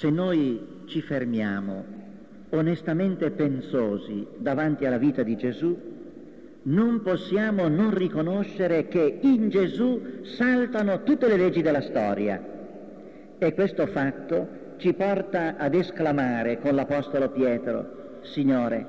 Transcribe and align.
Se 0.00 0.08
noi 0.08 0.84
ci 0.86 1.02
fermiamo 1.02 1.84
onestamente 2.52 3.30
pensosi 3.32 4.26
davanti 4.38 4.86
alla 4.86 4.96
vita 4.96 5.22
di 5.22 5.36
Gesù, 5.36 5.78
non 6.62 7.02
possiamo 7.02 7.68
non 7.68 7.94
riconoscere 7.94 8.88
che 8.88 9.18
in 9.20 9.50
Gesù 9.50 10.22
saltano 10.22 11.02
tutte 11.02 11.28
le 11.28 11.36
leggi 11.36 11.60
della 11.60 11.82
storia. 11.82 12.42
E 13.36 13.52
questo 13.52 13.86
fatto 13.88 14.48
ci 14.78 14.94
porta 14.94 15.58
ad 15.58 15.74
esclamare 15.74 16.60
con 16.60 16.74
l'Apostolo 16.74 17.28
Pietro, 17.28 18.20
Signore, 18.22 18.86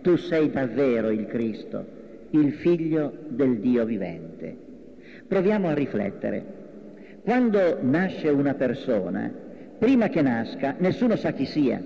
tu 0.00 0.14
sei 0.14 0.48
davvero 0.48 1.10
il 1.10 1.26
Cristo, 1.26 1.84
il 2.30 2.52
Figlio 2.52 3.12
del 3.26 3.58
Dio 3.58 3.84
vivente. 3.84 4.56
Proviamo 5.26 5.66
a 5.66 5.74
riflettere. 5.74 6.44
Quando 7.24 7.78
nasce 7.80 8.28
una 8.28 8.54
persona, 8.54 9.50
prima 9.82 10.08
che 10.08 10.22
nasca, 10.22 10.76
nessuno 10.78 11.16
sa 11.16 11.32
chi 11.32 11.44
sia 11.44 11.82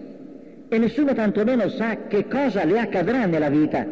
e 0.69 0.79
nessuno 0.79 1.15
tantomeno 1.15 1.71
sa 1.71 1.97
che 2.09 2.29
cosa 2.29 2.63
le 2.67 2.79
accadrà 2.79 3.25
nella 3.25 3.49
vita. 3.49 3.87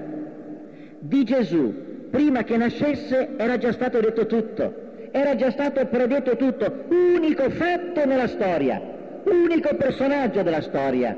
Di 0.99 1.25
Gesù, 1.25 2.11
prima 2.11 2.43
che 2.43 2.59
nascesse, 2.59 3.31
era 3.39 3.57
già 3.57 3.73
stato 3.73 4.01
detto 4.01 4.27
tutto, 4.27 5.09
era 5.11 5.37
già 5.37 5.51
stato 5.51 5.87
predetto 5.87 6.37
tutto, 6.37 6.85
unico 6.91 7.49
fatto 7.49 8.05
nella 8.05 8.27
storia, 8.27 8.79
unico 9.25 9.75
personaggio 9.75 10.43
della 10.43 10.61
storia. 10.61 11.17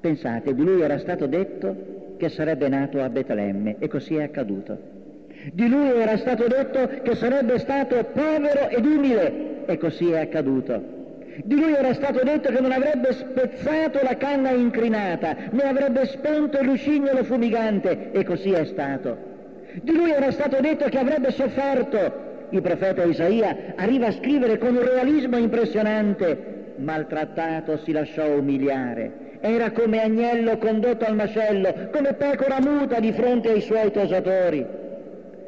Pensate, 0.00 0.54
di 0.54 0.62
lui 0.62 0.82
era 0.82 1.00
stato 1.00 1.26
detto 1.26 2.14
che 2.16 2.28
sarebbe 2.28 2.68
nato 2.68 3.02
a 3.02 3.08
Betlemme 3.08 3.74
e 3.80 3.88
così 3.88 4.14
è 4.14 4.22
accaduto. 4.22 4.78
Di 5.52 5.68
lui 5.68 5.88
era 6.00 6.16
stato 6.16 6.46
detto 6.46 6.86
che 7.02 7.16
sarebbe 7.16 7.58
stato 7.58 8.04
povero 8.12 8.68
ed 8.68 8.86
umile 8.86 9.64
e 9.66 9.78
così 9.78 10.12
è 10.12 10.20
accaduto. 10.20 10.98
Di 11.44 11.56
lui 11.56 11.74
era 11.74 11.94
stato 11.94 12.20
detto 12.22 12.50
che 12.50 12.60
non 12.60 12.72
avrebbe 12.72 13.12
spezzato 13.12 14.00
la 14.02 14.16
canna 14.16 14.50
incrinata, 14.50 15.36
né 15.50 15.62
avrebbe 15.62 16.06
spento 16.06 16.58
il 16.58 16.66
lucignolo 16.66 17.24
fumigante, 17.24 18.10
e 18.12 18.24
così 18.24 18.52
è 18.52 18.64
stato. 18.64 19.16
Di 19.82 19.92
lui 19.92 20.10
era 20.10 20.30
stato 20.32 20.60
detto 20.60 20.88
che 20.88 20.98
avrebbe 20.98 21.30
sofferto. 21.30 22.28
Il 22.50 22.60
profeta 22.62 23.04
Isaia 23.04 23.74
arriva 23.76 24.08
a 24.08 24.12
scrivere 24.12 24.58
con 24.58 24.74
un 24.74 24.84
realismo 24.84 25.36
impressionante. 25.36 26.74
Maltrattato 26.76 27.78
si 27.78 27.92
lasciò 27.92 28.26
umiliare. 28.26 29.38
Era 29.40 29.70
come 29.70 30.02
agnello 30.02 30.58
condotto 30.58 31.04
al 31.04 31.14
macello, 31.14 31.88
come 31.92 32.14
pecora 32.14 32.58
muta 32.60 32.98
di 32.98 33.12
fronte 33.12 33.50
ai 33.50 33.60
suoi 33.60 33.90
tosatori. 33.92 34.66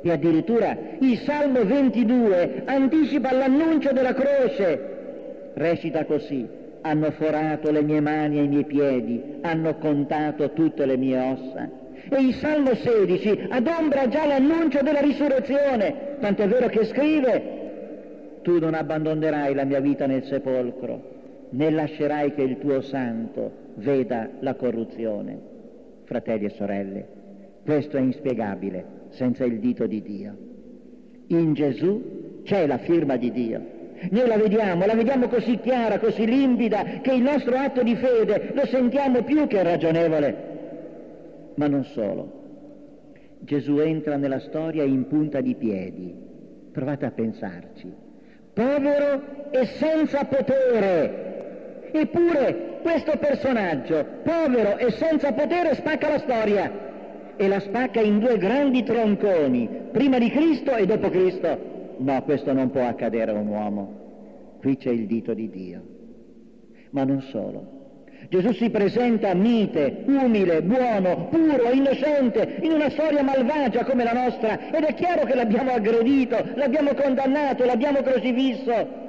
E 0.05 0.11
addirittura 0.11 0.77
il 1.01 1.19
Salmo 1.19 1.65
22 1.65 2.63
anticipa 2.65 3.33
l'annuncio 3.33 3.93
della 3.93 4.15
croce 4.15 4.92
recita 5.55 6.05
così, 6.05 6.47
hanno 6.83 7.11
forato 7.13 7.71
le 7.71 7.83
mie 7.83 8.01
mani 8.01 8.39
e 8.39 8.43
i 8.43 8.49
miei 8.49 8.65
piedi, 8.65 9.23
hanno 9.41 9.77
contato 9.77 10.53
tutte 10.53 10.85
le 10.87 10.97
mie 10.97 11.19
ossa. 11.19 11.71
E 12.09 12.21
il 12.21 12.35
Salmo 12.35 12.75
16 12.75 13.47
adombra 13.51 14.09
già 14.09 14.27
l'annuncio 14.27 14.81
della 14.83 15.01
risurrezione, 15.01 16.17
tant'è 16.21 16.49
vero 16.49 16.69
che 16.69 16.85
scrive, 16.87 17.61
tu 18.43 18.59
non 18.59 18.75
abbandonerai 18.75 19.55
la 19.55 19.65
mia 19.65 19.81
vita 19.81 20.07
nel 20.07 20.25
sepolcro, 20.25 21.11
né 21.51 21.71
lascerai 21.71 22.35
che 22.35 22.43
il 22.43 22.59
tuo 22.59 22.81
santo 22.81 23.53
veda 23.75 24.29
la 24.41 24.55
corruzione. 24.55 25.51
Fratelli 26.05 26.47
e 26.47 26.51
sorelle, 26.51 27.07
questo 27.65 27.97
è 27.97 28.01
inspiegabile 28.01 28.85
senza 29.11 29.45
il 29.45 29.61
dito 29.61 29.87
di 29.87 30.03
Dio. 30.03 30.37
In 31.29 31.55
Gesù 31.55 32.41
c'è 32.43 32.67
la 32.67 32.79
firma 32.79 33.17
di 33.17 33.31
Dio 33.31 33.81
noi 34.11 34.27
la 34.27 34.37
vediamo, 34.37 34.87
la 34.87 34.95
vediamo 34.95 35.29
così 35.29 35.59
chiara, 35.59 35.99
così 35.99 36.27
limpida, 36.27 37.01
che 37.03 37.13
il 37.13 37.23
nostro 37.23 37.57
atto 37.57 37.83
di 37.83 37.95
fede 37.97 38.51
lo 38.55 38.67
sentiamo 38.67 39.23
più 39.23 39.47
che 39.47 39.63
ragionevole. 39.63 40.51
Ma 41.55 41.67
non 41.67 41.85
solo. 41.85 42.41
Gesù 43.41 43.79
entra 43.79 44.17
nella 44.17 44.41
storia 44.41 44.85
in 44.85 45.07
punta 45.07 45.41
di 45.41 45.55
piedi. 45.55 46.15
Provate 46.73 47.07
a 47.07 47.11
pensarci. 47.11 47.93
Povero 48.53 49.51
e 49.51 49.67
senza 49.67 50.25
potere. 50.25 51.91
Eppure 51.93 52.79
questo 52.83 53.17
personaggio, 53.19 54.05
povero 54.23 54.79
e 54.79 54.91
senza 54.93 55.33
potere, 55.33 55.75
spacca 55.75 56.09
la 56.09 56.19
storia 56.19 56.73
e 57.37 57.49
la 57.49 57.61
spacca 57.61 58.01
in 58.01 58.19
due 58.19 58.39
grandi 58.39 58.83
tronconi, 58.83 59.69
prima 59.91 60.19
di 60.19 60.31
Cristo 60.31 60.75
e 60.75 60.87
dopo 60.87 61.11
Cristo. 61.11 61.72
No, 61.99 62.23
questo 62.23 62.53
non 62.53 62.71
può 62.71 62.87
accadere 62.87 63.31
a 63.31 63.35
un 63.35 63.49
uomo. 63.49 64.01
Qui 64.61 64.77
c'è 64.77 64.91
il 64.91 65.07
dito 65.07 65.35
di 65.35 65.49
Dio. 65.51 65.83
Ma 66.91 67.05
non 67.05 67.21
solo. 67.23 67.81
Gesù 68.29 68.53
si 68.53 68.71
presenta 68.71 69.35
mite, 69.35 70.05
umile, 70.07 70.63
buono, 70.63 71.27
puro, 71.29 71.71
innocente, 71.73 72.59
in 72.63 72.73
una 72.73 72.89
storia 72.91 73.23
malvagia 73.23 73.85
come 73.85 74.05
la 74.05 74.13
nostra 74.13 74.71
ed 74.71 74.85
è 74.85 74.95
chiaro 74.95 75.25
che 75.25 75.35
l'abbiamo 75.35 75.73
aggredito, 75.73 76.37
l'abbiamo 76.55 76.95
condannato, 76.95 77.65
l'abbiamo 77.65 78.01
crocifisso. 78.03 79.01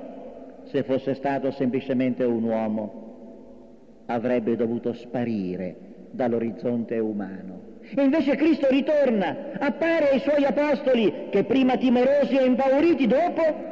Se 0.66 0.84
fosse 0.84 1.14
stato 1.14 1.52
semplicemente 1.52 2.24
un 2.24 2.44
uomo, 2.44 4.04
avrebbe 4.08 4.56
dovuto 4.56 4.94
sparire 4.94 5.76
dall'orizzonte 6.12 6.98
umano. 6.98 7.73
E 7.96 8.02
invece 8.02 8.36
Cristo 8.36 8.68
ritorna, 8.70 9.52
appare 9.60 10.12
ai 10.12 10.20
suoi 10.20 10.46
apostoli 10.46 11.28
che 11.30 11.44
prima 11.44 11.78
timorosi 11.78 12.38
e 12.38 12.46
impauriti, 12.46 13.08
dopo 13.08 13.72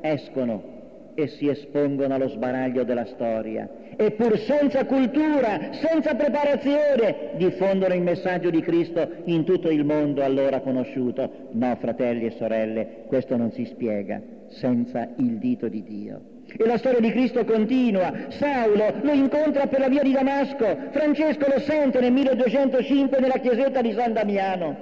escono 0.00 0.72
e 1.14 1.28
si 1.28 1.48
espongono 1.48 2.14
allo 2.14 2.28
sbaraglio 2.28 2.82
della 2.82 3.06
storia 3.06 3.68
e 3.96 4.10
pur 4.12 4.36
senza 4.38 4.84
cultura, 4.84 5.72
senza 5.72 6.14
preparazione, 6.14 7.30
diffondono 7.36 7.94
il 7.94 8.02
messaggio 8.02 8.50
di 8.50 8.60
Cristo 8.60 9.08
in 9.24 9.44
tutto 9.44 9.70
il 9.70 9.84
mondo 9.84 10.22
allora 10.24 10.60
conosciuto. 10.60 11.48
No, 11.52 11.76
fratelli 11.76 12.26
e 12.26 12.30
sorelle, 12.32 13.04
questo 13.06 13.36
non 13.36 13.52
si 13.52 13.64
spiega 13.64 14.20
senza 14.48 15.08
il 15.16 15.38
dito 15.38 15.68
di 15.68 15.82
Dio. 15.82 16.33
E 16.56 16.66
la 16.66 16.78
storia 16.78 17.00
di 17.00 17.10
Cristo 17.10 17.44
continua. 17.44 18.12
Saulo 18.28 18.94
lo 19.02 19.12
incontra 19.12 19.66
per 19.66 19.80
la 19.80 19.88
via 19.88 20.02
di 20.02 20.12
Damasco, 20.12 20.90
Francesco 20.90 21.46
lo 21.48 21.60
sente 21.60 22.00
nel 22.00 22.12
1205 22.12 23.18
nella 23.20 23.38
chiesetta 23.38 23.80
di 23.80 23.92
San 23.92 24.12
Damiano. 24.12 24.76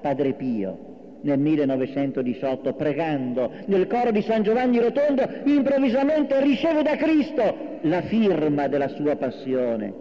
Padre 0.00 0.34
Pio 0.34 0.94
nel 1.22 1.38
1918 1.38 2.74
pregando 2.74 3.50
nel 3.66 3.86
coro 3.86 4.12
di 4.12 4.22
San 4.22 4.42
Giovanni 4.42 4.78
Rotondo 4.78 5.28
improvvisamente 5.44 6.40
riceve 6.40 6.82
da 6.82 6.96
Cristo 6.96 7.78
la 7.82 8.02
firma 8.02 8.68
della 8.68 8.88
sua 8.88 9.16
passione. 9.16 9.92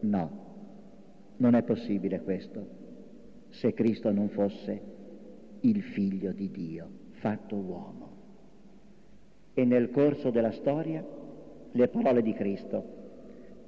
No, 0.00 0.30
non 1.36 1.54
è 1.54 1.62
possibile 1.62 2.20
questo 2.20 2.78
se 3.50 3.72
Cristo 3.74 4.10
non 4.10 4.28
fosse 4.30 4.80
il 5.60 5.82
figlio 5.82 6.32
di 6.32 6.50
Dio 6.50 6.88
fatto 7.12 7.56
uomo. 7.56 7.99
E 9.60 9.64
nel 9.66 9.90
corso 9.90 10.30
della 10.30 10.52
storia 10.52 11.04
le 11.72 11.88
parole 11.88 12.22
di 12.22 12.32
Cristo 12.32 12.82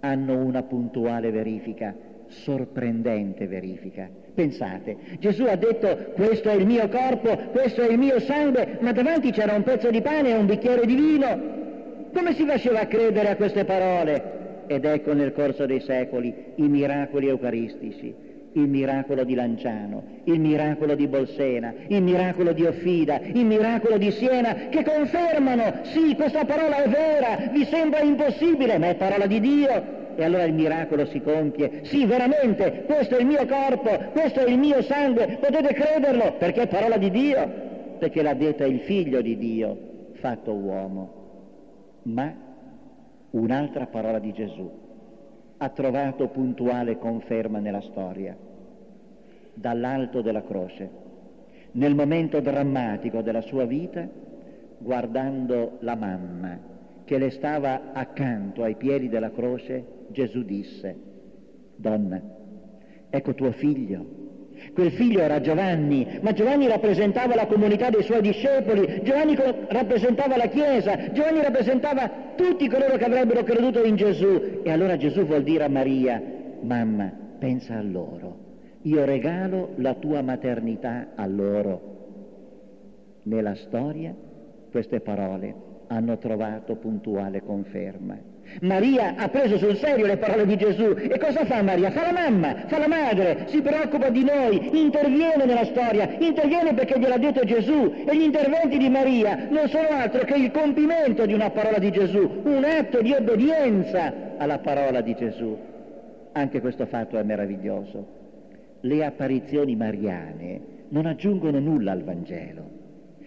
hanno 0.01 0.43
una 0.43 0.63
puntuale 0.63 1.31
verifica, 1.31 1.95
sorprendente 2.29 3.47
verifica. 3.47 4.09
Pensate, 4.33 4.97
Gesù 5.19 5.43
ha 5.45 5.57
detto 5.57 6.13
questo 6.15 6.49
è 6.49 6.55
il 6.55 6.65
mio 6.65 6.89
corpo, 6.89 7.37
questo 7.51 7.83
è 7.83 7.91
il 7.91 7.99
mio 7.99 8.19
sangue, 8.21 8.79
ma 8.81 8.93
davanti 8.93 9.33
c'era 9.33 9.53
un 9.53 9.65
pezzo 9.65 9.91
di 9.91 10.01
pane 10.01 10.31
e 10.31 10.39
un 10.39 10.47
bicchiere 10.47 10.87
di 10.87 10.95
vino. 10.95 11.41
Come 12.11 12.33
si 12.33 12.47
faceva 12.47 12.81
a 12.81 12.87
credere 12.87 13.29
a 13.29 13.37
queste 13.37 13.67
parole? 13.67 14.65
Ed 14.69 14.87
ecco 14.87 15.13
nel 15.13 15.35
corso 15.35 15.67
dei 15.67 15.81
secoli 15.81 16.35
i 16.55 16.69
miracoli 16.69 17.29
eucaristici 17.29 18.15
il 18.55 18.69
miracolo 18.69 19.25
di 19.25 19.35
Lanciano, 19.35 20.03
il 20.25 20.39
miracolo 20.39 20.95
di 20.95 21.07
Bolsena, 21.07 21.73
il 21.87 22.03
miracolo 22.03 22.53
di 22.53 22.65
Offida, 22.65 23.21
il 23.21 23.45
miracolo 23.45 23.97
di 23.99 24.11
Siena, 24.11 24.55
che 24.69 24.85
confermano, 24.85 25.85
sì, 25.85 26.15
questa 26.15 26.45
parola 26.45 26.83
è 26.83 26.89
vera, 26.89 27.51
vi 27.51 27.65
sembra 27.65 28.01
impossibile, 28.01 28.79
ma 28.79 28.89
è 28.89 28.95
parola 28.97 29.26
di 29.26 29.41
Dio. 29.41 30.00
E 30.15 30.25
allora 30.25 30.44
il 30.44 30.53
miracolo 30.53 31.06
si 31.06 31.23
compie. 31.23 31.81
Sì, 31.85 32.05
veramente, 32.05 32.85
questo 32.85 33.17
è 33.17 33.21
il 33.21 33.26
mio 33.26 33.47
corpo, 33.47 34.11
questo 34.12 34.41
è 34.41 34.50
il 34.50 34.59
mio 34.59 34.82
sangue, 34.82 35.38
potete 35.41 35.73
crederlo, 35.73 36.35
perché 36.38 36.62
è 36.62 36.67
parola 36.67 36.99
di 36.99 37.11
Dio, 37.11 37.50
perché 37.99 38.21
l'ha 38.21 38.35
detta 38.35 38.67
il 38.67 38.81
figlio 38.81 39.23
di 39.23 39.38
Dio, 39.38 39.79
fatto 40.21 40.53
uomo. 40.53 41.21
Ma 42.03 42.31
un'altra 43.31 43.87
parola 43.87 44.19
di 44.19 44.32
Gesù 44.32 44.71
ha 45.56 45.69
trovato 45.71 46.26
puntuale 46.29 46.99
conferma 46.99 47.59
nella 47.61 47.81
storia. 47.81 48.37
Dall'alto 49.54 50.22
della 50.22 50.43
croce, 50.43 50.90
nel 51.72 51.94
momento 51.94 52.40
drammatico 52.40 53.20
della 53.22 53.43
sua 53.43 53.64
vita, 53.64 54.08
guardando 54.78 55.76
la 55.81 55.94
mamma 55.94 56.58
che 57.04 57.19
le 57.19 57.31
stava 57.31 57.93
accanto 57.93 58.62
ai 58.62 58.76
piedi 58.76 59.08
della 59.08 59.31
croce, 59.31 59.84
Gesù 60.08 60.43
disse, 60.44 60.96
donna, 61.76 62.20
ecco 63.10 63.34
tuo 63.34 63.52
figlio. 63.52 64.20
Quel 64.75 64.93
figlio 64.93 65.20
era 65.20 65.40
Giovanni, 65.40 66.19
ma 66.20 66.32
Giovanni 66.32 66.69
rappresentava 66.69 67.34
la 67.34 67.46
comunità 67.46 67.90
dei 67.90 68.02
suoi 68.02 68.20
discepoli, 68.22 69.02
Giovanni 69.02 69.37
rappresentava 69.69 70.37
la 70.37 70.46
Chiesa, 70.46 71.10
Giovanni 71.12 71.43
rappresentava 71.43 72.10
tutti 72.37 72.69
coloro 72.69 72.96
che 72.96 73.04
avrebbero 73.04 73.43
creduto 73.43 73.82
in 73.82 73.96
Gesù. 73.96 74.60
E 74.62 74.70
allora 74.70 74.96
Gesù 74.96 75.25
vuol 75.25 75.43
dire 75.43 75.64
a 75.64 75.69
Maria, 75.69 76.22
mamma, 76.60 77.12
pensa 77.38 77.76
a 77.76 77.82
loro, 77.82 78.42
io 78.82 79.05
regalo 79.05 79.70
la 79.76 79.94
tua 79.94 80.23
maternità 80.23 81.08
a 81.14 81.26
loro. 81.26 81.90
Nella 83.25 83.55
storia 83.55 84.14
queste 84.70 85.00
parole 85.00 85.55
hanno 85.87 86.19
trovato 86.19 86.76
puntuale 86.76 87.43
conferma. 87.43 88.31
Maria 88.62 89.14
ha 89.17 89.29
preso 89.29 89.56
sul 89.56 89.76
serio 89.76 90.05
le 90.06 90.17
parole 90.17 90.46
di 90.46 90.56
Gesù 90.56 90.94
e 90.96 91.17
cosa 91.19 91.44
fa 91.44 91.62
Maria? 91.62 91.90
Fa 91.90 92.02
la 92.02 92.12
mamma, 92.12 92.64
fa 92.67 92.79
la 92.79 92.88
madre, 92.88 93.46
si 93.46 93.62
preoccupa 93.62 94.11
di 94.11 94.25
noi, 94.25 94.81
interviene 94.81 95.44
nella 95.44 95.64
storia, 95.64 96.17
interviene 96.19 96.75
perché 96.75 96.99
gliel'ha 96.99 97.19
detto 97.19 97.44
Gesù 97.44 97.93
e 98.05 98.17
gli 98.17 98.23
interventi 98.23 98.78
di 98.78 98.88
Maria 98.88 99.46
non 99.49 99.69
sono 99.69 99.88
altro 99.88 100.25
che 100.25 100.35
il 100.35 100.50
compimento 100.50 101.25
di 101.25 101.35
una 101.35 101.50
parola 101.50 101.78
di 101.78 101.90
Gesù, 101.93 102.40
un 102.44 102.64
atto 102.64 103.00
di 103.00 103.12
obbedienza 103.12 104.35
alla 104.37 104.58
parola 104.58 105.00
di 105.00 105.14
Gesù. 105.14 105.56
Anche 106.32 106.61
questo 106.61 106.87
fatto 106.87 107.19
è 107.19 107.23
meraviglioso. 107.23 108.22
Le 108.82 109.05
apparizioni 109.05 109.75
mariane 109.76 110.61
non 110.90 111.06
aggiungono 111.06 111.58
nulla 111.58 111.93
al 111.93 112.05
Vangelo 112.05 112.81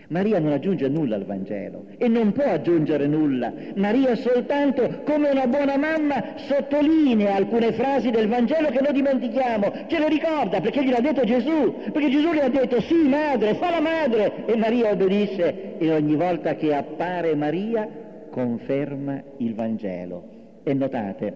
Maria 0.09 0.39
non 0.39 0.51
aggiunge 0.51 0.87
nulla 0.87 1.15
al 1.15 1.25
Vangelo 1.25 1.85
e 1.97 2.07
non 2.07 2.31
può 2.31 2.43
aggiungere 2.43 3.07
nulla. 3.07 3.51
Maria 3.75 4.15
soltanto, 4.15 5.01
come 5.03 5.29
una 5.29 5.47
buona 5.47 5.77
mamma, 5.77 6.35
sottolinea 6.35 7.35
alcune 7.35 7.73
frasi 7.73 8.11
del 8.11 8.27
Vangelo 8.27 8.69
che 8.69 8.81
noi 8.81 8.93
dimentichiamo, 8.93 9.71
ce 9.87 9.99
le 9.99 10.09
ricorda 10.09 10.61
perché 10.61 10.83
gliel'ha 10.83 10.99
detto 10.99 11.23
Gesù, 11.23 11.73
perché 11.91 12.09
Gesù 12.09 12.31
le 12.33 12.43
ha 12.43 12.49
detto 12.49 12.81
sì 12.81 13.07
madre, 13.07 13.55
fa 13.55 13.71
la 13.71 13.81
madre 13.81 14.45
e 14.45 14.55
Maria 14.55 14.91
obbedisce 14.91 15.77
e 15.77 15.91
ogni 15.91 16.15
volta 16.15 16.55
che 16.55 16.73
appare 16.73 17.35
Maria 17.35 17.87
conferma 18.29 19.21
il 19.37 19.55
Vangelo. 19.55 20.33
E 20.63 20.73
notate 20.73 21.33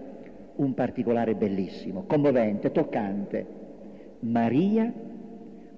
un 0.55 0.73
particolare 0.73 1.35
bellissimo, 1.35 2.03
commovente, 2.05 2.71
toccante. 2.71 3.58
Maria, 4.21 4.91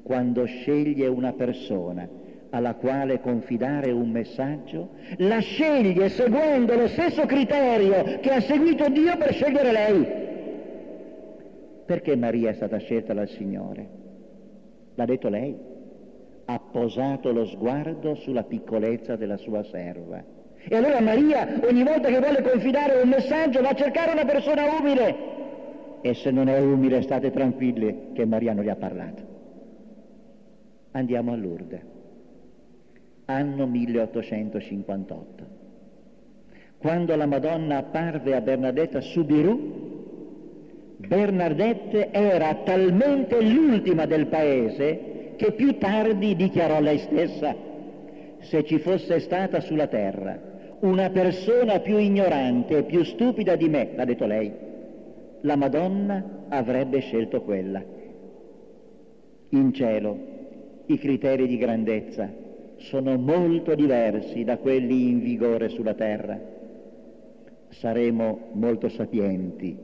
quando 0.04 0.46
sceglie 0.46 1.08
una 1.08 1.34
persona, 1.34 2.08
alla 2.50 2.74
quale 2.76 3.20
confidare 3.22 3.92
un 3.92 4.10
messaggio, 4.10 4.90
la 5.18 5.40
sceglie 5.40 6.10
seguendo 6.10 6.76
lo 6.76 6.88
stesso 6.88 7.26
criterio 7.26 8.20
che 8.20 8.30
ha 8.32 8.42
seguito 8.42 8.90
Dio 8.90 9.16
per 9.18 9.34
scegliere 9.34 9.72
lei. 9.72 10.08
Perché 11.86 12.16
Maria 12.16 12.50
è 12.50 12.54
stata 12.54 12.78
scelta 12.78 13.14
dal 13.14 13.30
Signore? 13.30 13.90
L'ha 14.96 15.06
detto 15.06 15.30
lei. 15.30 15.56
Ha 16.46 16.60
posato 16.60 17.32
lo 17.32 17.46
sguardo 17.46 18.16
sulla 18.16 18.44
piccolezza 18.44 19.16
della 19.16 19.38
sua 19.38 19.64
serva. 19.64 20.22
E 20.64 20.76
allora 20.76 21.00
Maria 21.00 21.60
ogni 21.64 21.84
volta 21.84 22.10
che 22.10 22.20
vuole 22.20 22.42
confidare 22.42 23.02
un 23.02 23.10
messaggio 23.10 23.62
va 23.62 23.70
a 23.70 23.76
cercare 23.76 24.12
una 24.12 24.26
persona 24.26 24.64
umile. 24.80 25.40
E 26.02 26.14
se 26.16 26.32
non 26.32 26.48
è 26.48 26.60
umile 26.60 27.02
state 27.02 27.32
tranquilli 27.32 28.12
che 28.14 28.26
Maria 28.26 28.54
non 28.54 28.64
gli 28.64 28.70
ha 28.70 28.76
parlato. 28.76 29.30
Andiamo 30.92 31.32
a 31.32 31.36
Lourdes 31.36 32.00
anno 33.32 33.66
1858. 33.66 35.60
Quando 36.78 37.16
la 37.16 37.26
Madonna 37.26 37.78
apparve 37.78 38.36
a 38.36 38.42
Bernadetta 38.42 39.02
Subiru, 39.02 39.80
Bernadette 40.98 42.12
era 42.12 42.54
talmente 42.64 43.42
l'ultima 43.42 44.06
del 44.06 44.28
paese 44.28 45.34
che 45.36 45.54
più 45.54 45.78
tardi 45.78 46.36
dichiarò 46.36 46.80
lei 46.80 47.00
stessa, 47.00 47.56
se 48.40 48.64
ci 48.66 48.80
fosse 48.80 49.20
stata 49.20 49.60
sulla 49.60 49.88
terra 49.88 50.50
una 50.82 51.10
persona 51.12 51.80
più 51.80 51.98
ignorante 51.98 52.78
e 52.78 52.84
più 52.84 53.04
stupida 53.04 53.56
di 53.56 53.70
me, 53.70 53.92
l'ha 53.96 54.06
detto 54.06 54.26
lei, 54.26 54.52
la 55.42 55.56
Madonna 55.56 56.46
avrebbe 56.50 57.00
scelto 57.00 57.42
quella. 57.42 57.84
In 59.50 59.74
cielo 59.74 60.18
i 60.86 60.98
criteri 60.98 61.48
di 61.48 61.58
grandezza 61.58 62.32
sono 62.78 63.18
molto 63.18 63.76
diversi 63.76 64.44
da 64.44 64.58
quelli 64.58 65.10
in 65.10 65.20
vigore 65.22 65.70
sulla 65.70 65.94
terra. 65.94 66.40
Saremo 67.70 68.50
molto 68.54 68.90
sapienti 68.90 69.78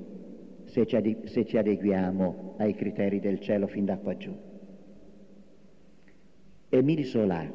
se 0.66 0.86
ci, 0.86 0.96
ade- 0.96 1.22
se 1.26 1.46
ci 1.46 1.58
adeguiamo 1.58 2.56
ai 2.58 2.76
criteri 2.76 3.20
del 3.20 3.40
cielo 3.40 3.68
fin 3.68 3.86
da 3.86 3.98
qua 3.98 4.16
giù. 4.18 4.36
Émile 6.70 7.04
Solà, 7.04 7.50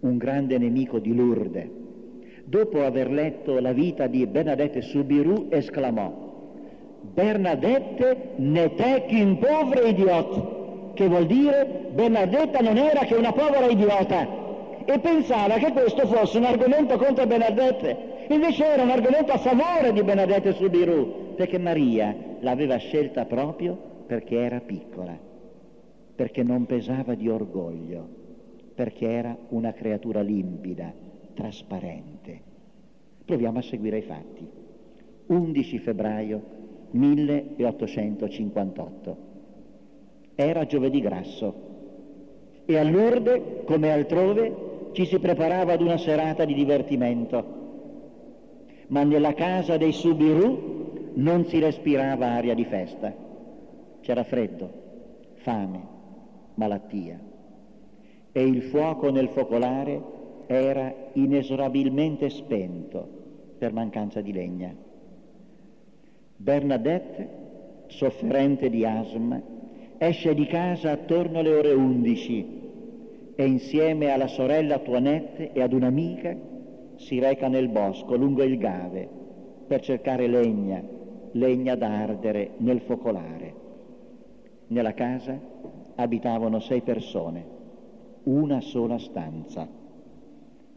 un 0.00 0.16
grande 0.16 0.58
nemico 0.58 0.98
di 0.98 1.14
Lourdes, 1.14 1.68
dopo 2.44 2.82
aver 2.82 3.10
letto 3.10 3.60
la 3.60 3.72
vita 3.72 4.06
di 4.06 4.26
Bernadette 4.26 4.80
Soubirou, 4.80 5.48
esclamò 5.50 6.29
Bernadette 7.12 8.34
n'était 8.36 9.06
qu'une 9.06 9.36
pauvre 9.38 9.88
idiote 9.88 10.58
che 10.94 11.08
vuol 11.08 11.26
dire 11.26 11.88
Bernardetta 11.92 12.60
non 12.60 12.76
era 12.76 13.04
che 13.04 13.14
una 13.14 13.32
povera 13.32 13.66
idiota 13.66 14.38
e 14.84 14.98
pensava 14.98 15.54
che 15.54 15.72
questo 15.72 16.06
fosse 16.06 16.38
un 16.38 16.44
argomento 16.44 16.96
contro 16.98 17.26
Bernadette, 17.26 18.26
invece 18.28 18.64
era 18.64 18.82
un 18.82 18.90
argomento 18.90 19.32
a 19.32 19.38
favore 19.38 19.92
di 19.92 20.02
Bernadette 20.02 20.52
Subiru, 20.52 21.34
perché 21.36 21.58
Maria 21.58 22.14
l'aveva 22.40 22.76
scelta 22.76 23.24
proprio 23.24 23.78
perché 24.06 24.36
era 24.36 24.60
piccola, 24.60 25.16
perché 26.16 26.42
non 26.42 26.66
pesava 26.66 27.14
di 27.14 27.28
orgoglio, 27.28 28.08
perché 28.74 29.08
era 29.08 29.36
una 29.50 29.72
creatura 29.72 30.20
limpida, 30.22 30.92
trasparente. 31.34 32.40
Proviamo 33.24 33.58
a 33.58 33.62
seguire 33.62 33.98
i 33.98 34.02
fatti. 34.02 34.48
11 35.26 35.78
febbraio 35.78 36.42
1858 36.90 39.28
era 40.34 40.66
giovedì 40.66 41.00
grasso 41.00 41.68
e 42.64 42.78
a 42.78 42.82
Lourdes, 42.82 43.64
come 43.64 43.92
altrove, 43.92 44.68
ci 44.92 45.04
si 45.04 45.18
preparava 45.18 45.72
ad 45.72 45.82
una 45.82 45.98
serata 45.98 46.44
di 46.44 46.54
divertimento. 46.54 47.58
Ma 48.88 49.02
nella 49.02 49.34
casa 49.34 49.76
dei 49.76 49.92
Subiru 49.92 51.12
non 51.14 51.46
si 51.46 51.58
respirava 51.58 52.30
aria 52.30 52.54
di 52.54 52.64
festa. 52.64 53.12
C'era 54.00 54.24
freddo, 54.24 54.70
fame, 55.34 55.80
malattia 56.54 57.18
e 58.32 58.42
il 58.42 58.62
fuoco 58.62 59.10
nel 59.10 59.28
focolare 59.28 60.18
era 60.46 60.92
inesorabilmente 61.14 62.30
spento 62.30 63.18
per 63.58 63.72
mancanza 63.72 64.20
di 64.20 64.32
legna. 64.32 64.74
Bernadette, 66.42 67.28
sofferente 67.88 68.70
di 68.70 68.82
asma, 68.86 69.38
esce 69.98 70.32
di 70.34 70.46
casa 70.46 70.92
attorno 70.92 71.40
alle 71.40 71.54
ore 71.54 71.72
11 71.72 72.60
e 73.34 73.44
insieme 73.44 74.08
alla 74.08 74.26
sorella 74.26 74.78
Toinette 74.78 75.52
e 75.52 75.60
ad 75.60 75.74
un'amica 75.74 76.34
si 76.96 77.18
reca 77.18 77.46
nel 77.48 77.68
bosco 77.68 78.16
lungo 78.16 78.42
il 78.42 78.56
Gave 78.56 79.06
per 79.66 79.82
cercare 79.82 80.28
legna, 80.28 80.82
legna 81.32 81.74
da 81.74 81.90
ardere 81.90 82.52
nel 82.56 82.80
focolare. 82.80 83.54
Nella 84.68 84.94
casa 84.94 85.38
abitavano 85.96 86.58
sei 86.60 86.80
persone, 86.80 87.44
una 88.22 88.62
sola 88.62 88.96
stanza, 88.98 89.68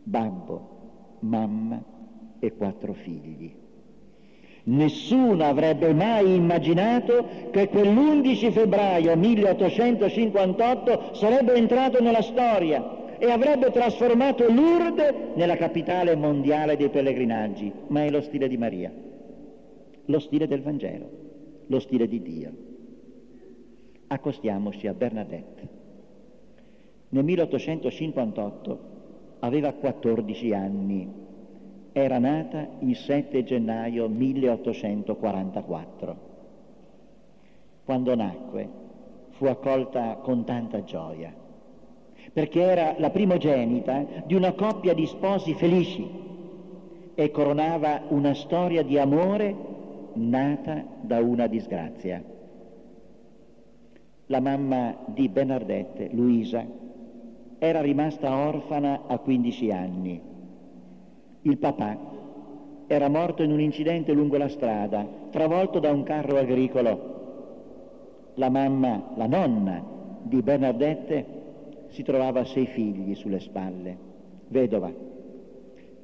babbo, 0.03 1.17
mamma 1.20 1.82
e 2.39 2.53
quattro 2.53 2.91
figli. 2.91 3.62
Nessuno 4.65 5.43
avrebbe 5.43 5.93
mai 5.93 6.36
immaginato 6.36 7.25
che 7.51 7.67
quell'11 7.67 8.51
febbraio 8.51 9.15
1858 9.17 11.13
sarebbe 11.15 11.53
entrato 11.55 12.01
nella 12.01 12.22
storia 12.22 13.17
e 13.17 13.29
avrebbe 13.29 13.72
trasformato 13.72 14.50
Lourdes 14.50 15.36
nella 15.36 15.58
capitale 15.58 16.15
mondiale 16.15 16.77
dei 16.77 16.89
pellegrinaggi, 16.89 17.72
ma 17.88 18.05
è 18.05 18.10
lo 18.10 18.22
stile 18.22 18.48
di 18.48 18.58
Maria, 18.58 18.91
lo 20.05 20.20
stile 20.20 20.48
del 20.48 20.62
Vangelo, 20.62 21.10
lo 21.67 21.79
stile 21.79 22.08
di 22.08 22.22
Dio. 22.22 22.51
Accostiamoci 24.08 24.88
a 24.88 24.93
Bernadette. 24.93 25.67
Nel 27.10 27.24
1858 27.25 28.79
aveva 29.39 29.74
14 29.74 30.53
anni 30.53 31.22
era 31.93 32.19
nata 32.19 32.67
il 32.79 32.95
7 32.95 33.43
gennaio 33.43 34.07
1844. 34.09 36.31
Quando 37.85 38.15
nacque 38.15 38.69
fu 39.31 39.45
accolta 39.45 40.15
con 40.15 40.43
tanta 40.43 40.83
gioia, 40.83 41.33
perché 42.33 42.62
era 42.62 42.95
la 42.97 43.12
primogenita 43.12 44.05
di 44.25 44.33
una 44.33 44.53
coppia 44.53 44.93
di 44.93 45.05
sposi 45.05 45.53
felici 45.53 46.21
e 47.13 47.31
coronava 47.31 48.01
una 48.09 48.33
storia 48.33 48.83
di 48.83 48.97
amore 48.97 49.55
nata 50.13 50.83
da 51.01 51.19
una 51.19 51.47
disgrazia. 51.47 52.31
la 54.27 54.39
mamma 54.39 54.95
di 55.07 55.27
Bernadette, 55.29 56.09
Luisa, 56.12 56.65
era 57.59 57.81
rimasta 57.81 58.35
orfana 58.35 59.01
a 59.05 59.19
15 59.19 59.71
anni. 59.71 60.32
Il 61.45 61.57
papà 61.57 61.97
era 62.88 63.09
morto 63.09 63.43
in 63.43 63.51
un 63.51 63.59
incidente 63.59 64.13
lungo 64.13 64.38
la 64.38 64.47
strada, 64.47 65.05
travolto 65.29 65.79
da 65.79 65.91
un 65.91 66.03
carro 66.03 66.38
agricolo. 66.38 67.12
La 68.35 68.50
mamma, 68.50 69.12
la 69.15 69.27
nonna 69.27 69.83
di 70.21 70.41
Bernadette, 70.41 71.25
si 71.89 72.01
trovava 72.03 72.45
sei 72.45 72.65
figli 72.67 73.13
sulle 73.15 73.41
spalle, 73.41 73.97
vedova. 74.47 74.89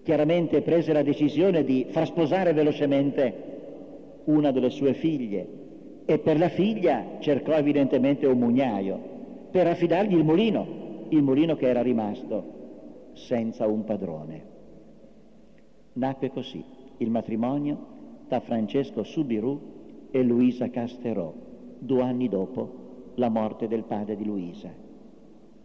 Chiaramente 0.04 0.62
prese 0.62 0.92
la 0.92 1.04
decisione 1.04 1.64
di 1.64 1.86
far 1.90 2.06
sposare 2.06 2.52
velocemente 2.52 3.34
una 4.26 4.52
delle 4.52 4.70
sue 4.70 4.94
figlie 4.94 5.48
e 6.06 6.20
per 6.20 6.38
la 6.38 6.50
figlia 6.50 7.18
cercò 7.20 7.54
evidentemente 7.54 8.26
un 8.28 8.40
mugnaio 8.40 9.00
per 9.52 9.68
affidargli 9.68 10.16
il 10.16 10.24
mulino, 10.26 10.68
il 11.10 11.22
mulino 11.22 11.56
che 11.56 11.68
era 11.68 11.82
rimasto 11.82 12.58
senza 13.14 13.68
un 13.68 13.86
padrone. 13.86 14.49
Nacque 15.94 16.32
così 16.32 16.64
il 16.98 17.10
matrimonio 17.10 17.98
tra 18.28 18.40
Francesco 18.42 19.04
Subiru 19.04 19.60
e 20.12 20.22
Luisa 20.24 20.70
Casterò, 20.70 21.34
due 21.80 22.02
anni 22.02 22.30
dopo 22.30 23.12
la 23.16 23.30
morte 23.30 23.68
del 23.68 23.84
padre 23.84 24.16
di 24.16 24.26
Luisa. 24.26 24.70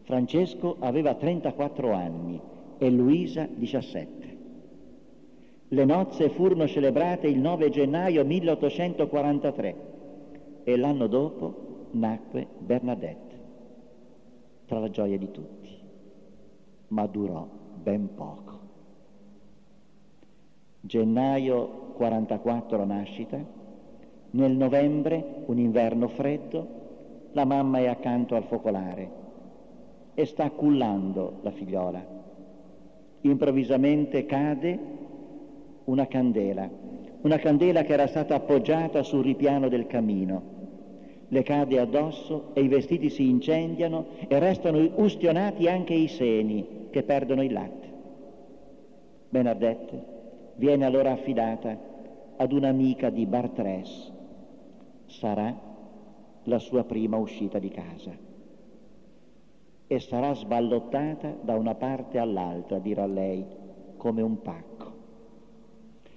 Francesco 0.02 0.76
aveva 0.80 1.14
34 1.14 1.92
anni 1.92 2.40
e 2.78 2.90
Luisa 2.90 3.48
17. 3.52 4.36
Le 5.68 5.84
nozze 5.84 6.28
furono 6.30 6.66
celebrate 6.66 7.26
il 7.26 7.38
9 7.38 7.70
gennaio 7.70 8.24
1843 8.24 9.92
e 10.64 10.76
l'anno 10.76 11.06
dopo 11.06 11.88
nacque 11.92 12.46
Bernadette, 12.58 13.40
tra 14.66 14.78
la 14.78 14.90
gioia 14.90 15.16
di 15.16 15.30
tutti, 15.30 15.70
ma 16.88 17.06
durò 17.06 17.46
ben 17.82 18.14
poco. 18.14 18.43
Gennaio 20.86 21.92
44 21.96 22.76
la 22.76 22.84
nascita, 22.84 23.42
nel 24.32 24.52
novembre, 24.52 25.44
un 25.46 25.58
inverno 25.58 26.08
freddo, 26.08 26.82
la 27.32 27.46
mamma 27.46 27.78
è 27.78 27.86
accanto 27.86 28.34
al 28.34 28.44
focolare 28.44 29.10
e 30.12 30.26
sta 30.26 30.50
cullando 30.50 31.38
la 31.40 31.52
figliola. 31.52 32.04
Improvvisamente 33.22 34.26
cade 34.26 34.78
una 35.84 36.06
candela, 36.06 36.68
una 37.22 37.38
candela 37.38 37.82
che 37.82 37.94
era 37.94 38.06
stata 38.06 38.34
appoggiata 38.34 39.02
sul 39.02 39.24
ripiano 39.24 39.68
del 39.70 39.86
camino 39.86 40.52
le 41.28 41.42
cade 41.42 41.80
addosso 41.80 42.50
e 42.52 42.60
i 42.60 42.68
vestiti 42.68 43.08
si 43.08 43.26
incendiano 43.28 44.06
e 44.28 44.38
restano 44.38 44.86
ustionati 44.96 45.66
anche 45.66 45.94
i 45.94 46.06
seni 46.06 46.88
che 46.90 47.02
perdono 47.02 47.42
il 47.42 47.52
latte. 47.52 47.88
Bernadette 49.30 50.13
viene 50.56 50.84
allora 50.84 51.12
affidata 51.12 51.76
ad 52.36 52.52
un'amica 52.52 53.10
di 53.10 53.26
Bartres. 53.26 54.12
Sarà 55.06 55.54
la 56.44 56.58
sua 56.58 56.84
prima 56.84 57.16
uscita 57.16 57.58
di 57.58 57.70
casa 57.70 58.10
e 59.86 60.00
sarà 60.00 60.34
sballottata 60.34 61.36
da 61.40 61.54
una 61.54 61.74
parte 61.74 62.18
all'altra, 62.18 62.78
dirà 62.78 63.06
lei, 63.06 63.44
come 63.96 64.22
un 64.22 64.40
pacco. 64.40 64.92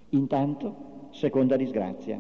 Intanto, 0.10 1.10
seconda 1.12 1.56
disgrazia, 1.56 2.20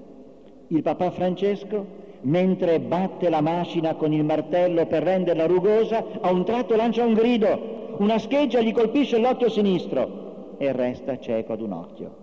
il 0.67 0.81
papà 0.81 1.11
Francesco 1.11 2.05
mentre 2.21 2.79
batte 2.79 3.29
la 3.29 3.41
macina 3.41 3.95
con 3.95 4.11
il 4.11 4.23
martello 4.23 4.85
per 4.87 5.03
renderla 5.03 5.45
rugosa, 5.45 6.03
a 6.19 6.31
un 6.31 6.43
tratto 6.43 6.75
lancia 6.75 7.05
un 7.05 7.13
grido, 7.13 7.95
una 7.99 8.17
scheggia 8.17 8.59
gli 8.59 8.73
colpisce 8.73 9.17
l'occhio 9.17 9.49
sinistro 9.49 10.26
e 10.57 10.71
resta 10.71 11.19
cieco 11.19 11.53
ad 11.53 11.61
un 11.61 11.71
occhio. 11.71 12.15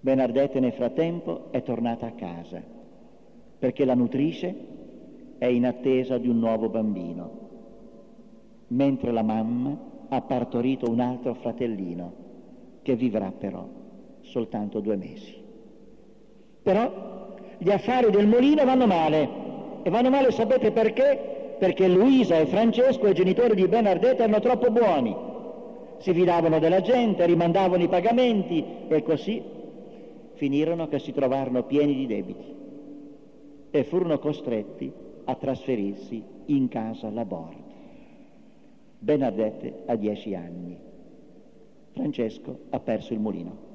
Bernardette 0.00 0.60
nel 0.60 0.72
frattempo 0.72 1.50
è 1.50 1.62
tornata 1.62 2.06
a 2.06 2.12
casa 2.12 2.62
perché 3.58 3.84
la 3.84 3.94
nutrice 3.94 4.54
è 5.38 5.46
in 5.46 5.66
attesa 5.66 6.18
di 6.18 6.28
un 6.28 6.38
nuovo 6.38 6.68
bambino, 6.68 7.30
mentre 8.68 9.10
la 9.10 9.22
mamma 9.22 9.76
ha 10.08 10.20
partorito 10.20 10.88
un 10.88 11.00
altro 11.00 11.34
fratellino 11.34 12.12
che 12.82 12.94
vivrà 12.96 13.32
però 13.36 13.66
soltanto 14.20 14.80
due 14.80 14.96
mesi. 14.96 15.34
Però 16.62 17.36
gli 17.58 17.70
affari 17.70 18.10
del 18.10 18.26
mulino 18.26 18.64
vanno 18.64 18.86
male. 18.86 19.46
E 19.82 19.90
vanno 19.90 20.10
male 20.10 20.30
sapete 20.30 20.70
perché? 20.70 21.56
Perché 21.58 21.88
Luisa 21.88 22.36
e 22.36 22.46
Francesco, 22.46 23.08
i 23.08 23.14
genitori 23.14 23.54
di 23.54 23.66
Bernardetta, 23.66 24.24
erano 24.24 24.40
troppo 24.40 24.70
buoni. 24.70 25.16
Si 25.98 26.12
fidavano 26.12 26.58
della 26.58 26.80
gente, 26.80 27.26
rimandavano 27.26 27.82
i 27.82 27.88
pagamenti 27.88 28.64
e 28.88 29.02
così 29.02 29.42
finirono 30.34 30.86
che 30.86 30.98
si 31.00 31.12
trovarono 31.12 31.64
pieni 31.64 31.94
di 31.94 32.06
debiti 32.06 32.56
e 33.70 33.84
furono 33.84 34.18
costretti 34.18 34.92
a 35.24 35.34
trasferirsi 35.34 36.22
in 36.46 36.68
casa 36.68 37.10
Laborde. 37.10 37.66
Bernadette 39.00 39.82
ha 39.86 39.96
dieci 39.96 40.34
anni. 40.34 40.76
Francesco 41.92 42.58
ha 42.70 42.80
perso 42.80 43.12
il 43.12 43.20
mulino 43.20 43.66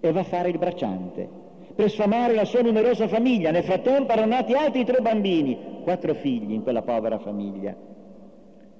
e 0.00 0.10
va 0.12 0.20
a 0.20 0.24
fare 0.24 0.48
il 0.48 0.58
bracciante 0.58 1.28
per 1.74 1.90
sfamare 1.90 2.34
la 2.34 2.44
sua 2.44 2.62
numerosa 2.62 3.06
famiglia. 3.06 3.50
Nel 3.50 3.62
frattempo 3.62 4.12
erano 4.12 4.34
nati 4.34 4.54
altri 4.54 4.84
tre 4.84 5.00
bambini, 5.00 5.56
quattro 5.82 6.14
figli 6.14 6.52
in 6.52 6.62
quella 6.62 6.82
povera 6.82 7.18
famiglia. 7.18 7.76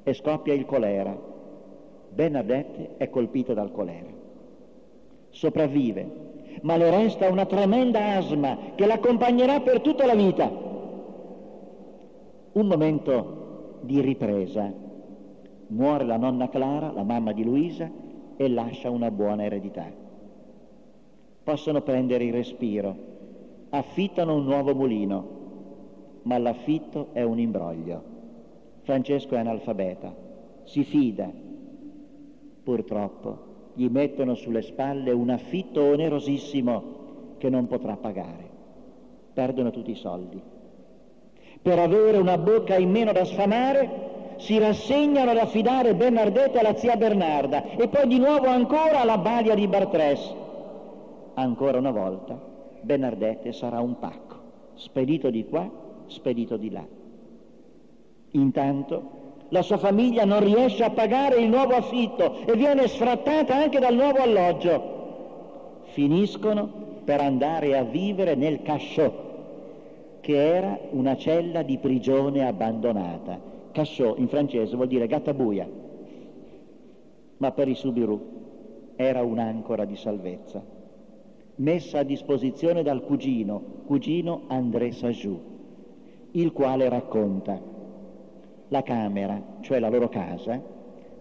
E 0.02 0.12
scoppia 0.14 0.54
il 0.54 0.64
colera. 0.64 1.29
Bernadette 2.10 2.96
è 2.96 3.08
colpita 3.10 3.54
dal 3.54 3.70
colera. 3.70 4.08
Sopravvive, 5.30 6.10
ma 6.62 6.76
le 6.76 6.90
resta 6.90 7.30
una 7.30 7.46
tremenda 7.46 8.16
asma 8.16 8.58
che 8.74 8.86
l'accompagnerà 8.86 9.60
per 9.60 9.80
tutta 9.80 10.06
la 10.06 10.14
vita. 10.14 10.50
Un 12.52 12.66
momento 12.66 13.78
di 13.82 14.00
ripresa. 14.00 14.72
Muore 15.68 16.04
la 16.04 16.16
nonna 16.16 16.48
Clara, 16.48 16.90
la 16.92 17.04
mamma 17.04 17.32
di 17.32 17.44
Luisa, 17.44 17.88
e 18.36 18.48
lascia 18.48 18.90
una 18.90 19.10
buona 19.10 19.44
eredità 19.44 20.08
possono 21.50 21.80
prendere 21.80 22.24
il 22.24 22.32
respiro, 22.32 22.96
affittano 23.70 24.36
un 24.36 24.44
nuovo 24.44 24.72
mulino, 24.72 25.38
ma 26.22 26.38
l'affitto 26.38 27.08
è 27.12 27.22
un 27.22 27.40
imbroglio. 27.40 28.02
Francesco 28.82 29.34
è 29.34 29.38
analfabeta, 29.38 30.14
si 30.62 30.84
fida, 30.84 31.28
purtroppo 32.70 33.48
gli 33.74 33.88
mettono 33.88 34.36
sulle 34.36 34.62
spalle 34.62 35.10
un 35.10 35.30
affitto 35.30 35.82
onerosissimo 35.82 36.82
che 37.38 37.50
non 37.50 37.66
potrà 37.66 37.96
pagare. 37.96 38.48
Perdono 39.34 39.70
tutti 39.70 39.90
i 39.90 39.96
soldi. 39.96 40.40
Per 41.60 41.78
avere 41.78 42.18
una 42.18 42.38
bocca 42.38 42.76
in 42.76 42.90
meno 42.90 43.10
da 43.12 43.24
sfamare, 43.24 44.08
si 44.36 44.58
rassegnano 44.58 45.32
ad 45.32 45.38
affidare 45.38 45.94
Bernardetta 45.94 46.60
alla 46.60 46.76
zia 46.76 46.96
Bernarda 46.96 47.70
e 47.70 47.88
poi 47.88 48.06
di 48.06 48.18
nuovo 48.18 48.46
ancora 48.46 49.00
alla 49.00 49.18
balia 49.18 49.54
di 49.54 49.66
Bartres 49.66 50.34
ancora 51.34 51.78
una 51.78 51.90
volta 51.90 52.38
Bernardette 52.80 53.52
sarà 53.52 53.80
un 53.80 53.98
pacco, 53.98 54.36
spedito 54.74 55.28
di 55.28 55.44
qua, 55.44 55.68
spedito 56.06 56.56
di 56.56 56.70
là. 56.70 56.84
Intanto 58.32 59.19
la 59.50 59.62
sua 59.62 59.78
famiglia 59.78 60.24
non 60.24 60.40
riesce 60.40 60.82
a 60.82 60.90
pagare 60.90 61.40
il 61.40 61.48
nuovo 61.48 61.74
affitto 61.74 62.46
e 62.46 62.56
viene 62.56 62.88
sfrattata 62.88 63.54
anche 63.54 63.78
dal 63.78 63.94
nuovo 63.94 64.18
alloggio. 64.18 65.82
Finiscono 65.92 66.68
per 67.04 67.20
andare 67.20 67.76
a 67.76 67.82
vivere 67.82 68.34
nel 68.34 68.62
Cachot, 68.62 69.12
che 70.20 70.54
era 70.54 70.78
una 70.90 71.16
cella 71.16 71.62
di 71.62 71.78
prigione 71.78 72.46
abbandonata. 72.46 73.38
Cachot 73.72 74.18
in 74.18 74.28
francese 74.28 74.74
vuol 74.74 74.88
dire 74.88 75.06
gattabuia, 75.06 75.68
ma 77.38 77.52
per 77.52 77.68
i 77.68 77.74
Subiru 77.74 78.38
era 78.96 79.22
un'ancora 79.22 79.84
di 79.84 79.96
salvezza 79.96 80.78
messa 81.60 81.98
a 81.98 82.02
disposizione 82.02 82.82
dal 82.82 83.02
cugino, 83.02 83.62
cugino 83.84 84.44
André 84.48 84.92
Sajou, 84.92 85.38
il 86.32 86.52
quale 86.52 86.88
racconta 86.88 87.60
la 88.70 88.82
camera, 88.82 89.40
cioè 89.60 89.78
la 89.78 89.88
loro 89.88 90.08
casa, 90.08 90.60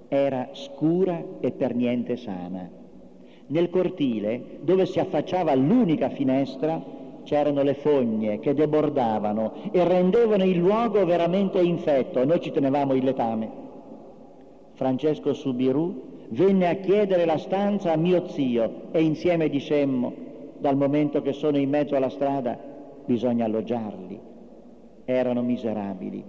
era 0.08 0.50
scura 0.54 1.24
e 1.40 1.52
per 1.52 1.76
niente 1.76 2.16
sana. 2.18 2.68
Nel 3.48 3.70
cortile, 3.70 4.60
dove 4.62 4.86
si 4.86 5.00
affacciava 5.00 5.54
l'unica 5.56 6.10
finestra, 6.10 6.82
c'erano 7.24 7.62
le 7.62 7.76
fogne 7.76 8.40
che 8.40 8.54
debordavano 8.54 9.54
e 9.72 9.84
rendevano 9.84 10.44
il 10.44 10.58
luogo 10.58 11.06
veramente 11.06 11.60
infetto. 11.60 12.24
Noi 12.26 12.40
ci 12.42 12.52
tenevamo 12.52 12.94
il 12.94 13.04
letame. 13.04 13.50
Francesco 14.74 15.34
Subiru 15.34 16.26
venne 16.30 16.70
a 16.70 16.76
chiedere 16.76 17.26
la 17.26 17.38
stanza 17.38 17.92
a 17.92 17.98
mio 17.98 18.28
zio 18.28 18.92
e 18.92 19.02
insieme 19.02 19.50
dicemmo 19.50 20.14
dal 20.60 20.76
momento 20.78 21.22
che 21.22 21.34
sono 21.34 21.58
in 21.58 21.70
mezzo 21.70 21.96
alla 21.96 22.10
strada 22.10 22.58
bisogna 23.06 23.46
alloggiarli. 23.46 24.20
Erano 25.06 25.42
miserabili, 25.42 26.24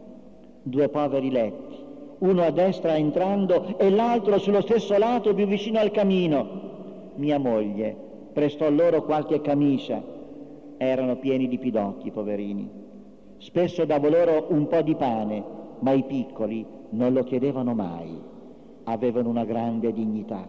due 0.62 0.88
poveri 0.88 1.31
letti, 1.31 1.76
uno 2.19 2.43
a 2.43 2.50
destra 2.50 2.97
entrando 2.97 3.79
e 3.79 3.90
l'altro 3.90 4.38
sullo 4.38 4.61
stesso 4.61 4.97
lato 4.99 5.35
più 5.35 5.47
vicino 5.47 5.79
al 5.79 5.90
camino. 5.90 6.69
Mia 7.14 7.38
moglie 7.38 7.97
prestò 8.33 8.71
loro 8.71 9.02
qualche 9.05 9.40
camicia, 9.40 10.02
erano 10.76 11.17
pieni 11.17 11.49
di 11.49 11.59
pidocchi, 11.59 12.11
poverini. 12.11 12.69
Spesso 13.38 13.85
davo 13.85 14.09
loro 14.09 14.47
un 14.50 14.67
po' 14.67 14.83
di 14.83 14.95
pane, 14.95 15.43
ma 15.81 15.93
i 15.93 16.05
piccoli 16.05 16.64
non 16.90 17.12
lo 17.12 17.23
chiedevano 17.25 17.75
mai, 17.75 18.19
avevano 18.85 19.29
una 19.29 19.45
grande 19.45 19.93
dignità, 19.93 20.47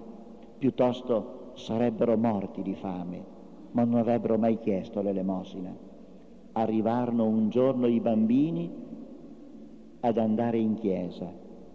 piuttosto 0.58 1.51
sarebbero 1.53 2.18
morti 2.18 2.62
di 2.62 2.75
fame, 2.75 3.24
ma 3.72 3.84
non 3.84 4.00
avrebbero 4.00 4.38
mai 4.38 4.58
chiesto 4.60 5.01
l'elemosina. 5.01 5.74
Arrivarono 6.53 7.25
un 7.25 7.50
giorno 7.50 7.88
i 7.88 8.00
bambini 8.01 8.70
ad 10.01 10.17
andare 10.17 10.58
in 10.58 10.75
chiesa 10.75 11.31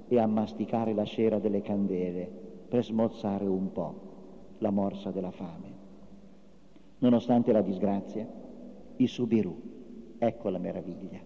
e 0.09 0.19
a 0.19 0.27
masticare 0.27 0.95
la 0.95 1.05
cera 1.05 1.39
delle 1.39 1.63
candele 1.63 2.31
per 2.69 2.85
smorzare 2.85 3.45
un 3.47 3.73
po' 3.73 3.95
la 4.59 4.71
morsa 4.71 5.11
della 5.11 5.31
fame. 5.31 5.75
Nonostante 6.99 7.53
la 7.53 7.63
disgrazia, 7.63 8.27
i 8.97 9.07
Subiru, 9.07 9.61
ecco 10.19 10.49
la 10.49 10.59
meraviglia, 10.59 11.21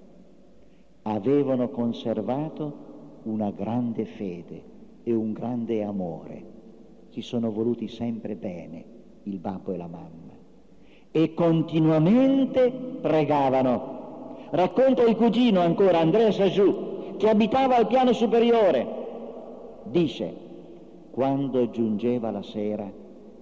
avevano 1.03 1.69
conservato 1.69 2.89
una 3.25 3.51
grande 3.51 4.05
fede 4.05 4.63
e 5.03 5.13
un 5.13 5.33
grande 5.33 5.83
amore, 5.83 6.45
si 7.11 7.23
sono 7.23 7.51
voluti 7.51 7.89
sempre 7.89 8.35
bene 8.37 8.85
il 9.25 9.39
babbo 9.39 9.73
e 9.73 9.77
la 9.77 9.87
mamma 9.87 10.31
e 11.13 11.35
continuamente 11.35 12.71
pregavano. 13.01 13.99
Racconta 14.51 15.03
il 15.05 15.17
cugino 15.17 15.61
ancora, 15.61 16.01
Andrea 16.01 16.33
Sajou, 16.33 17.17
che 17.17 17.29
abitava 17.29 17.77
al 17.77 17.87
piano 17.87 18.13
superiore. 18.13 18.87
Dice, 19.85 20.35
quando 21.11 21.71
giungeva 21.71 22.31
la 22.31 22.43
sera, 22.43 22.91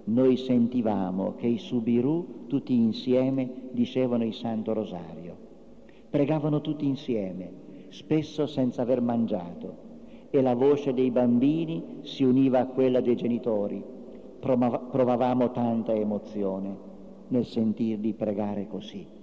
noi 0.05 0.37
sentivamo 0.37 1.35
che 1.35 1.47
i 1.47 1.57
Subiru 1.57 2.45
tutti 2.47 2.73
insieme 2.73 3.69
dicevano 3.71 4.23
il 4.23 4.33
Santo 4.33 4.73
Rosario. 4.73 5.35
Pregavano 6.09 6.61
tutti 6.61 6.85
insieme, 6.85 7.51
spesso 7.89 8.47
senza 8.47 8.81
aver 8.81 9.01
mangiato, 9.01 9.87
e 10.31 10.41
la 10.41 10.55
voce 10.55 10.93
dei 10.93 11.11
bambini 11.11 11.99
si 12.01 12.23
univa 12.23 12.59
a 12.59 12.65
quella 12.65 13.01
dei 13.01 13.15
genitori. 13.15 13.83
Provavamo 14.39 15.51
tanta 15.51 15.93
emozione 15.93 16.75
nel 17.27 17.45
sentirli 17.45 18.13
pregare 18.13 18.67
così. 18.67 19.17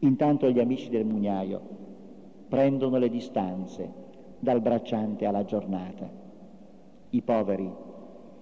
Intanto 0.00 0.50
gli 0.50 0.60
amici 0.60 0.88
del 0.90 1.06
mugnaio 1.06 1.60
prendono 2.48 2.98
le 2.98 3.08
distanze 3.08 3.92
dal 4.38 4.60
bracciante 4.60 5.24
alla 5.24 5.44
giornata. 5.44 6.08
I 7.10 7.22
poveri 7.22 7.72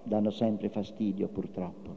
danno 0.03 0.29
sempre 0.29 0.69
fastidio 0.69 1.27
purtroppo. 1.27 1.95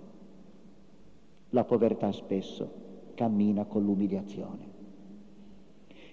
La 1.51 1.65
povertà 1.65 2.13
spesso 2.13 2.87
cammina 3.15 3.65
con 3.65 3.83
l'umiliazione. 3.83 4.78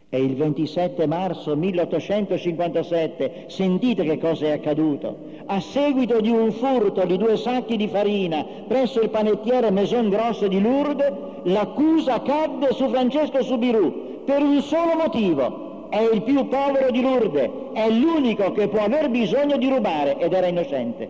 È 0.08 0.18
il 0.18 0.36
27 0.36 1.08
marzo 1.08 1.56
1857, 1.56 3.46
sentite 3.48 4.04
che 4.04 4.20
cosa 4.20 4.46
è 4.46 4.52
accaduto. 4.52 5.18
A 5.48 5.60
seguito 5.60 6.22
di 6.22 6.30
un 6.30 6.52
furto 6.52 7.06
di 7.06 7.18
due 7.18 7.38
sacchi 7.38 7.76
di 7.76 7.88
farina 7.88 8.46
presso 8.68 9.02
il 9.02 9.10
panettiere 9.10 9.72
Maison 9.72 10.10
Grosse 10.10 10.48
di 10.48 10.62
Lourdes, 10.62 11.12
l'accusa 11.44 12.22
cadde 12.22 12.72
su 12.74 12.88
Francesco 12.88 13.42
Subiru 13.42 14.24
per 14.26 14.42
un 14.42 14.62
solo 14.62 14.96
motivo. 14.96 15.90
È 15.90 16.02
il 16.02 16.22
più 16.24 16.48
povero 16.48 16.92
di 16.92 17.02
Lourdes, 17.02 17.50
è 17.74 17.90
l'unico 17.90 18.52
che 18.52 18.68
può 18.68 18.84
aver 18.84 19.10
bisogno 19.10 19.58
di 19.58 19.70
rubare 19.70 20.18
ed 20.18 20.34
era 20.34 20.48
innocente. 20.48 21.10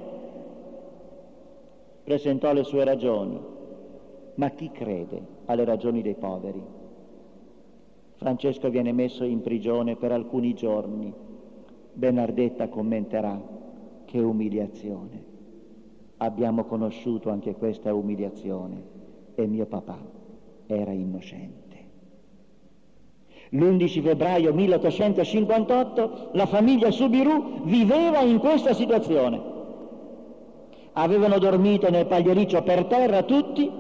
Presentò 2.04 2.54
le 2.54 2.64
sue 2.64 2.84
ragioni, 2.84 3.40
ma 4.36 4.50
chi 4.52 4.72
crede 4.72 5.22
alle 5.46 5.66
ragioni 5.66 6.02
dei 6.02 6.16
poveri? 6.16 6.75
Francesco 8.26 8.72
viene 8.72 8.92
messo 8.92 9.24
in 9.24 9.42
prigione 9.42 9.98
per 9.98 10.12
alcuni 10.12 10.56
giorni. 10.56 11.14
Bernardetta 11.94 12.70
commenterà 12.70 13.40
che 14.06 14.18
umiliazione. 14.18 15.24
Abbiamo 16.18 16.64
conosciuto 16.64 17.30
anche 17.30 17.54
questa 17.54 17.94
umiliazione 17.94 18.82
e 19.36 19.46
mio 19.46 19.68
papà 19.68 20.00
era 20.66 20.92
innocente. 20.92 21.78
L'11 23.50 24.02
febbraio 24.02 24.56
1858 24.56 26.30
la 26.34 26.48
famiglia 26.48 26.90
Subiru 26.90 27.62
viveva 27.66 28.22
in 28.22 28.40
questa 28.40 28.74
situazione. 28.74 29.40
Avevano 30.94 31.38
dormito 31.38 31.92
nel 31.92 32.08
pagliericcio 32.08 32.64
per 32.64 32.86
terra 32.86 33.22
tutti 33.22 33.72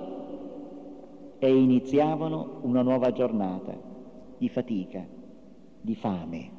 e 1.40 1.56
iniziavano 1.58 2.60
una 2.62 2.84
nuova 2.84 3.12
giornata 3.12 3.94
di 4.38 4.50
fatica, 4.50 5.06
di 5.82 5.96
fame, 5.96 6.50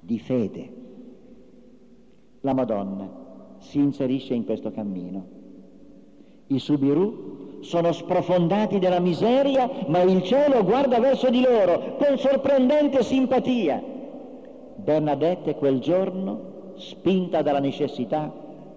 di 0.00 0.18
fede. 0.18 0.72
La 2.40 2.54
Madonna 2.54 3.08
si 3.58 3.78
inserisce 3.78 4.34
in 4.34 4.44
questo 4.44 4.70
cammino. 4.70 5.36
I 6.46 6.58
Subiru 6.58 7.60
sono 7.60 7.92
sprofondati 7.92 8.78
della 8.78 9.00
miseria, 9.00 9.68
ma 9.88 10.00
il 10.02 10.22
cielo 10.22 10.64
guarda 10.64 11.00
verso 11.00 11.28
di 11.30 11.40
loro 11.40 11.96
con 11.96 12.16
sorprendente 12.18 13.02
simpatia. 13.02 13.82
Bernadette 14.76 15.56
quel 15.56 15.80
giorno, 15.80 16.74
spinta 16.76 17.42
dalla 17.42 17.58
necessità, 17.58 18.32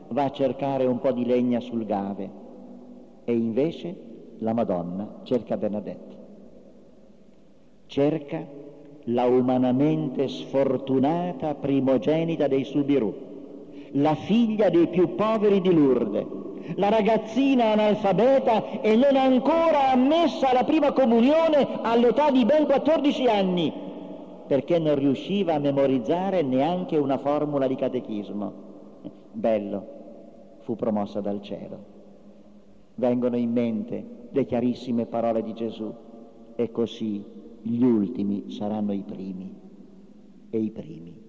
va 0.07 0.23
a 0.23 0.31
cercare 0.31 0.85
un 0.85 0.99
po' 0.99 1.11
di 1.11 1.25
legna 1.25 1.59
sul 1.59 1.85
gave 1.85 2.29
e 3.23 3.33
invece 3.33 4.09
la 4.39 4.53
Madonna 4.53 5.19
cerca 5.23 5.55
Bernadette 5.55 6.11
cerca 7.91 8.47
la 9.06 9.25
umanamente 9.25 10.30
sfortunata 10.30 11.56
primogenita 11.56 12.47
dei 12.47 12.63
Subiru, 12.63 13.13
la 13.91 14.15
figlia 14.15 14.69
dei 14.69 14.88
più 14.88 15.15
poveri 15.15 15.60
di 15.60 15.73
Lourdes, 15.73 16.25
la 16.75 16.88
ragazzina 16.88 17.73
analfabeta 17.73 18.80
e 18.80 18.95
non 18.95 19.17
ancora 19.17 19.91
ammessa 19.91 20.51
alla 20.51 20.63
prima 20.63 20.93
comunione 20.93 21.67
all'età 21.82 22.32
di 22.32 22.45
ben 22.45 22.65
14 22.65 23.27
anni, 23.27 23.73
perché 24.47 24.80
non 24.80 24.95
riusciva 24.95 25.56
a 25.56 25.60
memorizzare 25.60 26.43
neanche 26.43 26.95
una 26.95 27.17
formula 27.17 27.67
di 27.67 27.75
catechismo. 27.75 28.54
Bello, 29.34 29.88
fu 30.60 30.77
promossa 30.77 31.19
dal 31.19 31.41
cielo. 31.41 31.77
Vengono 32.95 33.36
in 33.36 33.51
mente 33.51 34.06
le 34.32 34.45
chiarissime 34.45 35.08
parole 35.08 35.43
di 35.43 35.54
Gesù 35.54 35.93
e 36.56 36.71
così 36.71 37.39
gli 37.62 37.84
ultimi 37.84 38.52
saranno 38.52 38.93
i 38.93 39.04
primi 39.04 39.54
e 40.50 40.58
i 40.58 40.71
primi 40.71 41.21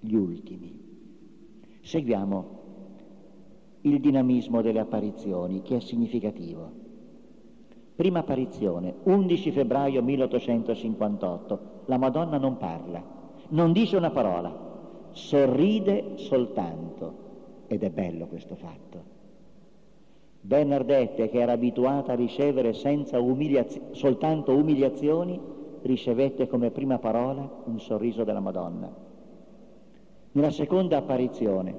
gli 0.00 0.14
ultimi. 0.14 0.78
Seguiamo 1.82 2.58
il 3.82 4.00
dinamismo 4.00 4.62
delle 4.62 4.80
apparizioni 4.80 5.62
che 5.62 5.76
è 5.76 5.80
significativo. 5.80 6.88
Prima 7.94 8.20
apparizione, 8.20 8.94
11 9.02 9.52
febbraio 9.52 10.02
1858, 10.02 11.60
la 11.86 11.98
Madonna 11.98 12.38
non 12.38 12.56
parla, 12.56 13.02
non 13.48 13.72
dice 13.72 13.96
una 13.96 14.10
parola, 14.10 14.68
sorride 15.10 16.12
soltanto 16.16 17.28
ed 17.66 17.82
è 17.82 17.90
bello 17.90 18.26
questo 18.26 18.54
fatto. 18.54 19.18
Bernardette, 20.40 21.28
che 21.28 21.38
era 21.38 21.52
abituata 21.52 22.12
a 22.12 22.16
ricevere 22.16 22.72
umiliaz- 23.18 23.90
soltanto 23.90 24.52
umiliazioni, 24.52 25.38
ricevette 25.82 26.46
come 26.46 26.70
prima 26.70 26.98
parola 26.98 27.48
un 27.64 27.80
sorriso 27.80 28.24
della 28.24 28.40
Madonna. 28.40 28.90
Nella 30.32 30.50
seconda 30.50 30.98
apparizione, 30.98 31.74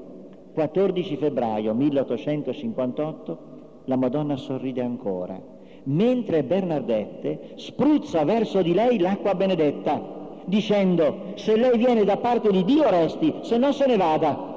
14 0.54 1.16
febbraio 1.18 1.74
1858, 1.74 3.38
la 3.86 3.96
Madonna 3.96 4.36
sorride 4.36 4.82
ancora, 4.82 5.40
mentre 5.84 6.44
Bernardette 6.44 7.54
spruzza 7.56 8.24
verso 8.24 8.62
di 8.62 8.74
lei 8.74 9.00
l'acqua 9.00 9.34
benedetta, 9.36 10.20
dicendo 10.46 11.34
se 11.36 11.56
lei 11.56 11.78
viene 11.78 12.04
da 12.04 12.18
parte 12.18 12.52
di 12.52 12.64
Dio 12.64 12.90
resti, 12.90 13.34
se 13.42 13.58
no 13.58 13.72
se 13.72 13.86
ne 13.86 13.98
vada. 13.98 14.50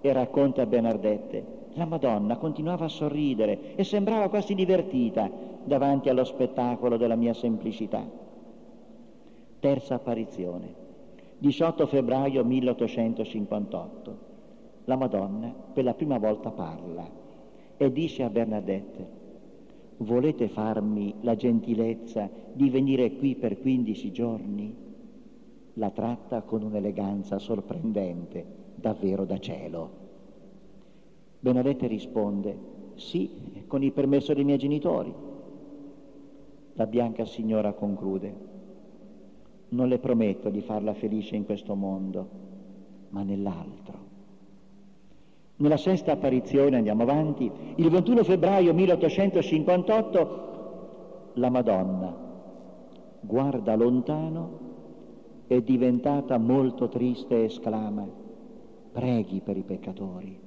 E 0.00 0.12
racconta 0.12 0.66
Bernardette, 0.66 1.60
la 1.74 1.86
Madonna 1.86 2.36
continuava 2.36 2.84
a 2.84 2.88
sorridere 2.88 3.74
e 3.76 3.84
sembrava 3.84 4.28
quasi 4.28 4.54
divertita 4.54 5.30
davanti 5.64 6.08
allo 6.08 6.24
spettacolo 6.24 6.96
della 6.96 7.16
mia 7.16 7.34
semplicità. 7.34 8.04
Terza 9.58 9.94
apparizione, 9.94 10.74
18 11.38 11.86
febbraio 11.86 12.44
1858. 12.44 14.30
La 14.84 14.96
Madonna 14.96 15.54
per 15.72 15.84
la 15.84 15.94
prima 15.94 16.18
volta 16.18 16.50
parla 16.50 17.08
e 17.76 17.92
dice 17.92 18.22
a 18.22 18.30
Bernadette, 18.30 19.20
volete 19.98 20.48
farmi 20.48 21.14
la 21.20 21.36
gentilezza 21.36 22.28
di 22.52 22.68
venire 22.70 23.16
qui 23.16 23.36
per 23.36 23.60
15 23.60 24.12
giorni? 24.12 24.76
La 25.74 25.90
tratta 25.90 26.42
con 26.42 26.62
un'eleganza 26.62 27.38
sorprendente, 27.38 28.44
davvero 28.74 29.24
da 29.24 29.38
cielo. 29.38 29.90
Benedetta 31.38 31.86
risponde, 31.86 32.56
sì, 32.94 33.64
con 33.66 33.82
il 33.82 33.92
permesso 33.92 34.34
dei 34.34 34.44
miei 34.44 34.58
genitori. 34.58 35.30
La 36.74 36.86
bianca 36.86 37.24
signora 37.24 37.72
conclude, 37.72 38.34
non 39.70 39.88
le 39.88 39.98
prometto 39.98 40.50
di 40.50 40.60
farla 40.60 40.94
felice 40.94 41.36
in 41.36 41.44
questo 41.44 41.74
mondo, 41.74 42.28
ma 43.10 43.22
nell'altro. 43.22 44.10
Nella 45.56 45.76
sesta 45.76 46.12
apparizione, 46.12 46.76
andiamo 46.76 47.02
avanti, 47.02 47.50
il 47.76 47.88
21 47.88 48.24
febbraio 48.24 48.72
1858 48.74 50.50
la 51.34 51.50
Madonna 51.50 52.22
guarda 53.22 53.76
lontano, 53.76 54.70
è 55.46 55.60
diventata 55.60 56.38
molto 56.38 56.88
triste 56.88 57.36
e 57.36 57.44
esclama, 57.44 58.06
preghi 58.92 59.40
per 59.40 59.56
i 59.56 59.62
peccatori. 59.62 60.38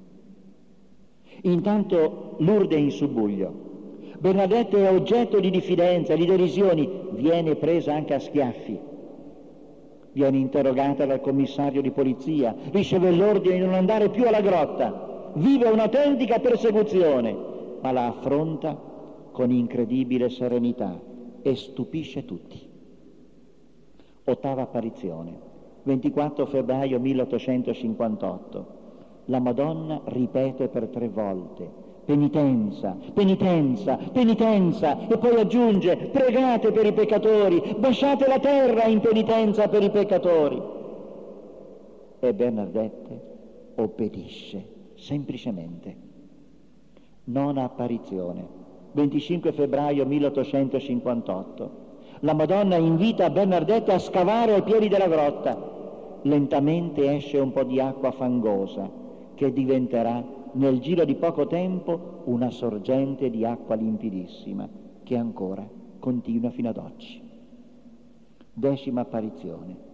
Intanto 1.42 2.36
Lourdes 2.38 2.78
in 2.78 2.90
subbuglio, 2.90 3.75
Bernadette 4.18 4.76
è 4.76 4.90
oggetto 4.90 5.40
di 5.40 5.50
diffidenza, 5.50 6.14
di 6.14 6.26
derisioni, 6.26 6.88
viene 7.12 7.56
presa 7.56 7.94
anche 7.94 8.14
a 8.14 8.18
schiaffi 8.18 8.94
viene 10.16 10.38
interrogata 10.38 11.04
dal 11.04 11.20
commissario 11.20 11.82
di 11.82 11.90
polizia, 11.90 12.56
riceve 12.72 13.10
l'ordine 13.10 13.56
di 13.56 13.60
non 13.60 13.74
andare 13.74 14.08
più 14.08 14.26
alla 14.26 14.40
grotta, 14.40 15.30
vive 15.34 15.68
un'autentica 15.68 16.38
persecuzione, 16.38 17.36
ma 17.82 17.92
la 17.92 18.06
affronta 18.06 18.74
con 19.30 19.50
incredibile 19.50 20.30
serenità 20.30 20.98
e 21.42 21.54
stupisce 21.54 22.24
tutti. 22.24 22.58
Ottava 24.24 24.62
apparizione, 24.62 25.38
24 25.82 26.46
febbraio 26.46 26.98
1858. 26.98 28.66
La 29.26 29.38
Madonna 29.38 30.00
ripete 30.06 30.68
per 30.68 30.86
tre 30.86 31.10
volte 31.10 31.84
penitenza, 32.06 32.96
penitenza, 33.12 33.98
penitenza 34.12 35.06
e 35.08 35.18
poi 35.18 35.40
aggiunge 35.40 35.96
pregate 35.96 36.70
per 36.70 36.86
i 36.86 36.92
peccatori, 36.92 37.74
basciate 37.78 38.26
la 38.28 38.38
terra 38.38 38.84
in 38.84 39.00
penitenza 39.00 39.68
per 39.68 39.82
i 39.82 39.90
peccatori. 39.90 40.62
E 42.20 42.32
Bernardette 42.32 43.20
obbedisce 43.74 44.66
semplicemente. 44.94 46.04
Nona 47.24 47.64
apparizione, 47.64 48.46
25 48.92 49.52
febbraio 49.52 50.06
1858. 50.06 51.84
La 52.20 52.34
Madonna 52.34 52.76
invita 52.76 53.28
Bernardette 53.30 53.92
a 53.92 53.98
scavare 53.98 54.54
ai 54.54 54.62
piedi 54.62 54.88
della 54.88 55.08
grotta. 55.08 55.74
Lentamente 56.22 57.16
esce 57.16 57.38
un 57.38 57.52
po' 57.52 57.64
di 57.64 57.80
acqua 57.80 58.12
fangosa 58.12 58.88
che 59.34 59.52
diventerà 59.52 60.35
nel 60.56 60.80
giro 60.80 61.04
di 61.04 61.14
poco 61.14 61.46
tempo 61.46 62.22
una 62.24 62.50
sorgente 62.50 63.30
di 63.30 63.44
acqua 63.44 63.74
limpidissima 63.74 64.68
che 65.02 65.16
ancora 65.16 65.66
continua 65.98 66.50
fino 66.50 66.68
ad 66.70 66.78
oggi. 66.78 67.20
Decima 68.52 69.02
apparizione. 69.02 69.84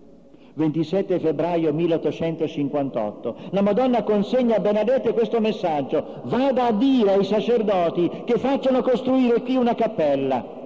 27 0.54 1.18
febbraio 1.18 1.72
1858, 1.72 3.36
la 3.50 3.62
Madonna 3.62 4.02
consegna 4.02 4.56
a 4.56 4.60
Benedette 4.60 5.14
questo 5.14 5.40
messaggio, 5.40 6.20
vada 6.24 6.66
a 6.66 6.72
dire 6.72 7.12
ai 7.12 7.24
sacerdoti 7.24 8.22
che 8.24 8.38
facciano 8.38 8.82
costruire 8.82 9.40
qui 9.42 9.56
una 9.56 9.74
cappella. 9.74 10.60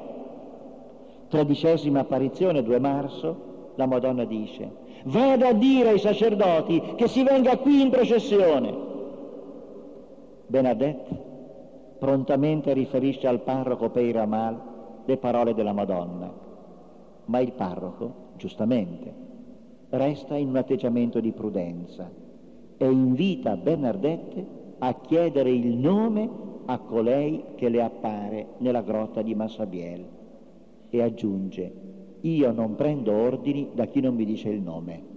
Tredicesima 1.28 2.00
apparizione, 2.00 2.62
2 2.62 2.78
marzo, 2.80 3.72
la 3.76 3.86
Madonna 3.86 4.24
dice, 4.24 4.68
vada 5.04 5.48
a 5.48 5.52
dire 5.52 5.90
ai 5.90 5.98
sacerdoti 6.00 6.82
che 6.96 7.06
si 7.06 7.22
venga 7.22 7.56
qui 7.58 7.80
in 7.80 7.90
processione. 7.90 8.85
Benedette 10.46 11.34
prontamente 11.98 12.72
riferisce 12.72 13.26
al 13.26 13.40
parroco 13.40 13.90
Peiramal 13.90 14.74
le 15.04 15.16
parole 15.16 15.54
della 15.54 15.72
Madonna, 15.72 16.32
ma 17.24 17.38
il 17.40 17.52
parroco, 17.52 18.30
giustamente, 18.36 19.12
resta 19.90 20.36
in 20.36 20.48
un 20.48 20.56
atteggiamento 20.56 21.20
di 21.20 21.32
prudenza 21.32 22.10
e 22.76 22.90
invita 22.90 23.56
Bernardette 23.56 24.46
a 24.78 24.94
chiedere 25.00 25.50
il 25.50 25.76
nome 25.76 26.28
a 26.66 26.78
colei 26.78 27.42
che 27.54 27.68
le 27.68 27.82
appare 27.82 28.46
nella 28.58 28.82
grotta 28.82 29.22
di 29.22 29.34
Massabiel 29.34 30.04
e 30.90 31.02
aggiunge 31.02 31.84
io 32.20 32.52
non 32.52 32.74
prendo 32.74 33.12
ordini 33.12 33.70
da 33.72 33.86
chi 33.86 34.00
non 34.00 34.14
mi 34.14 34.24
dice 34.24 34.48
il 34.48 34.60
nome. 34.60 35.14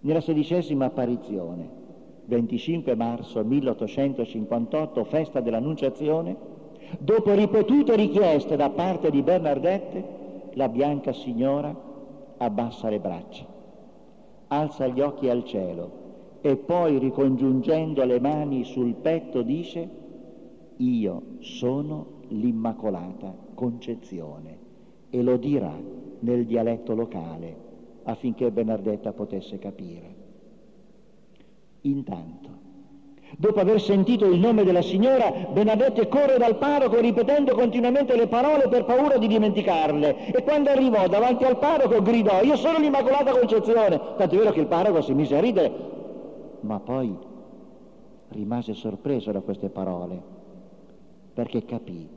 Nella 0.00 0.20
sedicesima 0.20 0.86
apparizione 0.86 1.79
25 2.30 2.94
marzo 2.94 3.44
1858, 3.44 5.04
festa 5.04 5.40
dell'Annunciazione, 5.40 6.36
dopo 7.00 7.34
ripetute 7.34 7.96
richieste 7.96 8.54
da 8.54 8.70
parte 8.70 9.10
di 9.10 9.20
Bernardette, 9.22 10.18
la 10.54 10.68
bianca 10.68 11.12
signora 11.12 11.74
abbassa 12.38 12.88
le 12.88 13.00
braccia, 13.00 13.44
alza 14.46 14.86
gli 14.86 15.00
occhi 15.00 15.28
al 15.28 15.44
cielo 15.44 15.98
e 16.40 16.56
poi 16.56 16.98
ricongiungendo 16.98 18.04
le 18.04 18.20
mani 18.20 18.64
sul 18.64 18.94
petto 18.94 19.42
dice 19.42 19.88
io 20.76 21.22
sono 21.40 22.20
l'Immacolata 22.28 23.34
Concezione 23.54 24.58
e 25.10 25.22
lo 25.22 25.36
dirà 25.36 25.76
nel 26.20 26.46
dialetto 26.46 26.94
locale 26.94 27.68
affinché 28.04 28.50
Bernardetta 28.50 29.12
potesse 29.12 29.58
capire. 29.58 30.09
Intanto, 31.82 32.48
dopo 33.36 33.60
aver 33.60 33.80
sentito 33.80 34.26
il 34.26 34.38
nome 34.38 34.64
della 34.64 34.82
signora, 34.82 35.30
Benedette 35.52 36.08
corre 36.08 36.36
dal 36.36 36.56
parroco 36.56 37.00
ripetendo 37.00 37.54
continuamente 37.54 38.16
le 38.16 38.26
parole 38.26 38.68
per 38.68 38.84
paura 38.84 39.16
di 39.16 39.26
dimenticarle. 39.26 40.32
E 40.32 40.42
quando 40.42 40.70
arrivò 40.70 41.06
davanti 41.08 41.44
al 41.44 41.58
parroco 41.58 42.02
gridò 42.02 42.42
io 42.42 42.56
sono 42.56 42.78
l'Immacolata 42.78 43.32
Concezione, 43.32 44.00
tanto 44.16 44.34
è 44.34 44.38
vero 44.38 44.52
che 44.52 44.60
il 44.60 44.66
parroco 44.66 45.00
si 45.00 45.14
mise 45.14 45.36
a 45.36 45.40
ridere, 45.40 45.72
ma 46.60 46.78
poi 46.80 47.16
rimase 48.28 48.74
sorpreso 48.74 49.32
da 49.32 49.40
queste 49.40 49.70
parole 49.70 50.38
perché 51.32 51.64
capì 51.64 52.08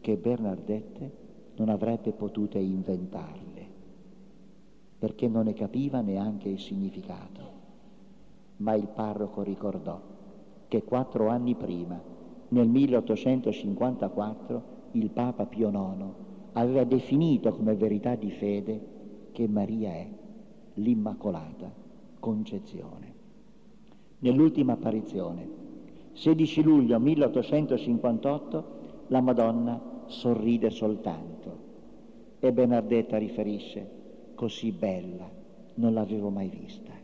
che 0.00 0.16
Bernardette 0.16 1.10
non 1.56 1.68
avrebbe 1.68 2.12
potute 2.12 2.58
inventarle, 2.58 3.66
perché 4.98 5.28
non 5.28 5.44
ne 5.44 5.54
capiva 5.54 6.00
neanche 6.00 6.48
il 6.48 6.60
significato 6.60 7.43
ma 8.58 8.74
il 8.74 8.88
parroco 8.88 9.42
ricordò 9.42 10.00
che 10.68 10.82
quattro 10.82 11.28
anni 11.28 11.54
prima, 11.54 12.00
nel 12.48 12.68
1854, 12.68 14.62
il 14.92 15.10
Papa 15.10 15.46
Pio 15.46 15.70
IX 15.70 16.04
aveva 16.52 16.84
definito 16.84 17.52
come 17.52 17.74
verità 17.74 18.14
di 18.14 18.30
fede 18.30 18.92
che 19.32 19.48
Maria 19.48 19.90
è 19.90 20.08
l'Immacolata 20.74 21.72
Concezione. 22.20 23.12
Nell'ultima 24.20 24.72
apparizione, 24.72 25.48
16 26.12 26.62
luglio 26.62 26.98
1858, 26.98 28.64
la 29.08 29.20
Madonna 29.20 29.80
sorride 30.06 30.70
soltanto 30.70 31.62
e 32.38 32.52
Bernardetta 32.52 33.18
riferisce, 33.18 33.90
così 34.34 34.72
bella 34.72 35.28
non 35.74 35.92
l'avevo 35.92 36.30
mai 36.30 36.48
vista. 36.48 37.03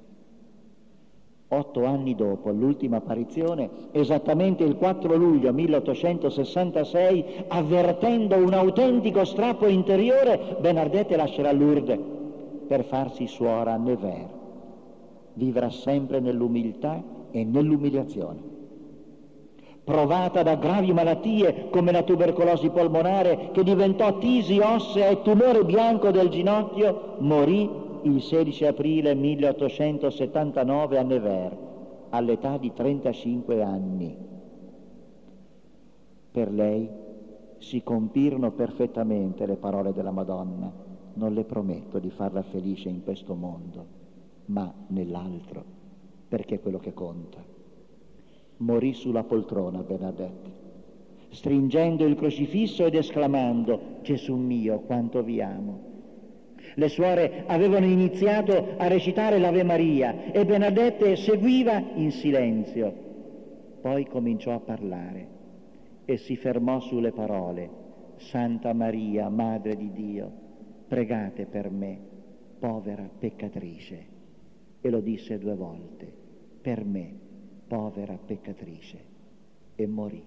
Otto 1.52 1.84
anni 1.84 2.14
dopo 2.14 2.52
l'ultima 2.52 2.98
apparizione, 2.98 3.68
esattamente 3.90 4.62
il 4.62 4.76
4 4.76 5.16
luglio 5.16 5.52
1866, 5.52 7.24
avvertendo 7.48 8.36
un 8.36 8.52
autentico 8.52 9.24
strappo 9.24 9.66
interiore, 9.66 10.58
Bernardette 10.60 11.16
lascerà 11.16 11.50
Lourdes 11.50 11.98
per 12.68 12.84
farsi 12.84 13.26
suora 13.26 13.72
a 13.72 13.78
Nevers. 13.78 14.28
Vivrà 15.32 15.70
sempre 15.70 16.20
nell'umiltà 16.20 17.02
e 17.32 17.42
nell'umiliazione. 17.42 18.38
Provata 19.82 20.44
da 20.44 20.54
gravi 20.54 20.92
malattie 20.92 21.66
come 21.70 21.90
la 21.90 22.04
tubercolosi 22.04 22.70
polmonare 22.70 23.48
che 23.50 23.64
diventò 23.64 24.18
tisi 24.18 24.60
ossea 24.60 25.08
e 25.08 25.22
tumore 25.22 25.64
bianco 25.64 26.12
del 26.12 26.28
ginocchio, 26.28 27.16
morì 27.18 27.88
il 28.02 28.22
16 28.22 28.66
aprile 28.66 29.14
1879 29.14 30.98
a 30.98 31.02
Nevers, 31.02 31.56
all'età 32.10 32.56
di 32.58 32.72
35 32.72 33.62
anni. 33.62 34.16
Per 36.30 36.52
lei 36.52 36.88
si 37.58 37.82
compirono 37.82 38.52
perfettamente 38.52 39.46
le 39.46 39.56
parole 39.56 39.92
della 39.92 40.10
Madonna. 40.10 40.72
Non 41.12 41.34
le 41.34 41.44
prometto 41.44 41.98
di 41.98 42.10
farla 42.10 42.42
felice 42.42 42.88
in 42.88 43.02
questo 43.02 43.34
mondo, 43.34 43.84
ma 44.46 44.72
nell'altro, 44.88 45.64
perché 46.28 46.56
è 46.56 46.60
quello 46.60 46.78
che 46.78 46.94
conta. 46.94 47.42
Morì 48.58 48.92
sulla 48.94 49.24
poltrona 49.24 49.82
Bernadette, 49.82 50.50
stringendo 51.30 52.04
il 52.04 52.14
crocifisso 52.14 52.84
ed 52.84 52.94
esclamando 52.94 53.98
Gesù 54.02 54.36
mio, 54.36 54.80
quanto 54.80 55.22
vi 55.22 55.42
amo. 55.42 55.89
Le 56.74 56.88
suore 56.88 57.44
avevano 57.46 57.86
iniziato 57.86 58.76
a 58.76 58.86
recitare 58.86 59.38
l'Ave 59.38 59.62
Maria 59.62 60.32
e 60.32 60.44
Bernadette 60.44 61.16
seguiva 61.16 61.82
in 61.94 62.12
silenzio. 62.12 63.08
Poi 63.80 64.06
cominciò 64.06 64.52
a 64.52 64.60
parlare 64.60 65.28
e 66.04 66.16
si 66.16 66.36
fermò 66.36 66.80
sulle 66.80 67.12
parole 67.12 67.78
Santa 68.16 68.72
Maria, 68.74 69.28
Madre 69.28 69.76
di 69.76 69.90
Dio, 69.92 70.30
pregate 70.86 71.46
per 71.46 71.70
me, 71.70 71.98
povera 72.58 73.08
peccatrice. 73.18 74.18
E 74.80 74.90
lo 74.90 75.00
disse 75.00 75.38
due 75.38 75.54
volte, 75.54 76.12
per 76.60 76.84
me, 76.84 77.12
povera 77.66 78.18
peccatrice. 78.18 78.98
E 79.74 79.86
morì. 79.86 80.22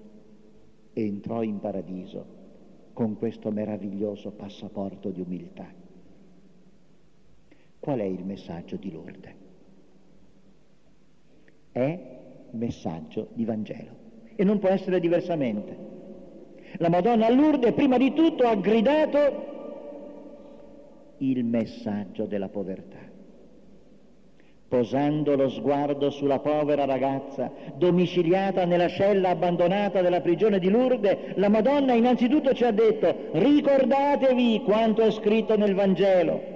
E 0.94 1.06
entrò 1.06 1.44
in 1.44 1.60
paradiso 1.60 2.26
con 2.94 3.18
questo 3.18 3.52
meraviglioso 3.52 4.32
passaporto 4.32 5.10
di 5.10 5.22
umiltà. 5.22 5.83
Qual 7.84 8.00
è 8.00 8.04
il 8.06 8.24
messaggio 8.24 8.78
di 8.78 8.90
Lourdes? 8.90 9.34
È 11.70 12.00
messaggio 12.52 13.28
di 13.34 13.44
Vangelo 13.44 13.92
e 14.38 14.46
non 14.46 14.60
può 14.60 14.70
essere 14.70 15.02
diversamente. 15.02 15.76
La 16.78 16.88
Madonna 16.88 17.30
Lourdes 17.30 17.74
prima 17.74 17.98
di 17.98 18.14
tutto 18.14 18.48
ha 18.48 18.56
gridato 18.56 19.18
il 21.18 21.44
messaggio 21.44 22.24
della 22.24 22.48
povertà. 22.48 23.00
Posando 24.70 25.36
lo 25.36 25.50
sguardo 25.50 26.10
sulla 26.10 26.40
povera 26.40 26.86
ragazza, 26.86 27.52
domiciliata 27.76 28.64
nella 28.64 28.88
cella 28.88 29.32
abbandonata 29.32 30.02
della 30.02 30.22
prigione 30.22 30.58
di 30.58 30.70
Lourdes, 30.70 31.36
la 31.36 31.50
Madonna 31.50 31.92
innanzitutto 31.92 32.54
ci 32.54 32.64
ha 32.64 32.72
detto 32.72 33.14
ricordatevi 33.34 34.62
quanto 34.64 35.02
è 35.02 35.12
scritto 35.12 35.58
nel 35.58 35.76
Vangelo 35.76 36.53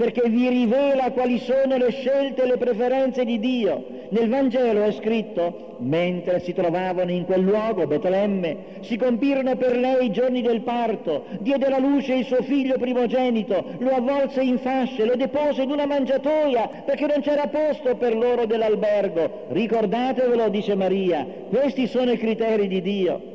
perché 0.00 0.30
vi 0.30 0.48
rivela 0.48 1.10
quali 1.10 1.38
sono 1.40 1.76
le 1.76 1.90
scelte 1.90 2.44
e 2.44 2.46
le 2.46 2.56
preferenze 2.56 3.22
di 3.22 3.38
Dio. 3.38 3.84
Nel 4.08 4.30
Vangelo 4.30 4.82
è 4.82 4.92
scritto, 4.92 5.76
mentre 5.80 6.40
si 6.40 6.54
trovavano 6.54 7.10
in 7.10 7.26
quel 7.26 7.42
luogo, 7.42 7.86
Betlemme, 7.86 8.78
si 8.80 8.96
compirono 8.96 9.56
per 9.56 9.76
lei 9.76 10.06
i 10.06 10.10
giorni 10.10 10.40
del 10.40 10.62
parto, 10.62 11.26
diede 11.40 11.66
alla 11.66 11.78
luce 11.78 12.14
il 12.14 12.24
suo 12.24 12.42
figlio 12.42 12.78
primogenito, 12.78 13.62
lo 13.76 13.90
avvolse 13.90 14.40
in 14.40 14.56
fasce, 14.56 15.04
lo 15.04 15.16
depose 15.16 15.64
in 15.64 15.70
una 15.70 15.84
mangiatoia, 15.84 16.82
perché 16.86 17.04
non 17.04 17.20
c'era 17.20 17.48
posto 17.48 17.94
per 17.96 18.16
loro 18.16 18.46
dell'albergo. 18.46 19.48
Ricordatevelo, 19.48 20.48
dice 20.48 20.74
Maria, 20.76 21.26
questi 21.50 21.86
sono 21.86 22.10
i 22.12 22.16
criteri 22.16 22.68
di 22.68 22.80
Dio. 22.80 23.29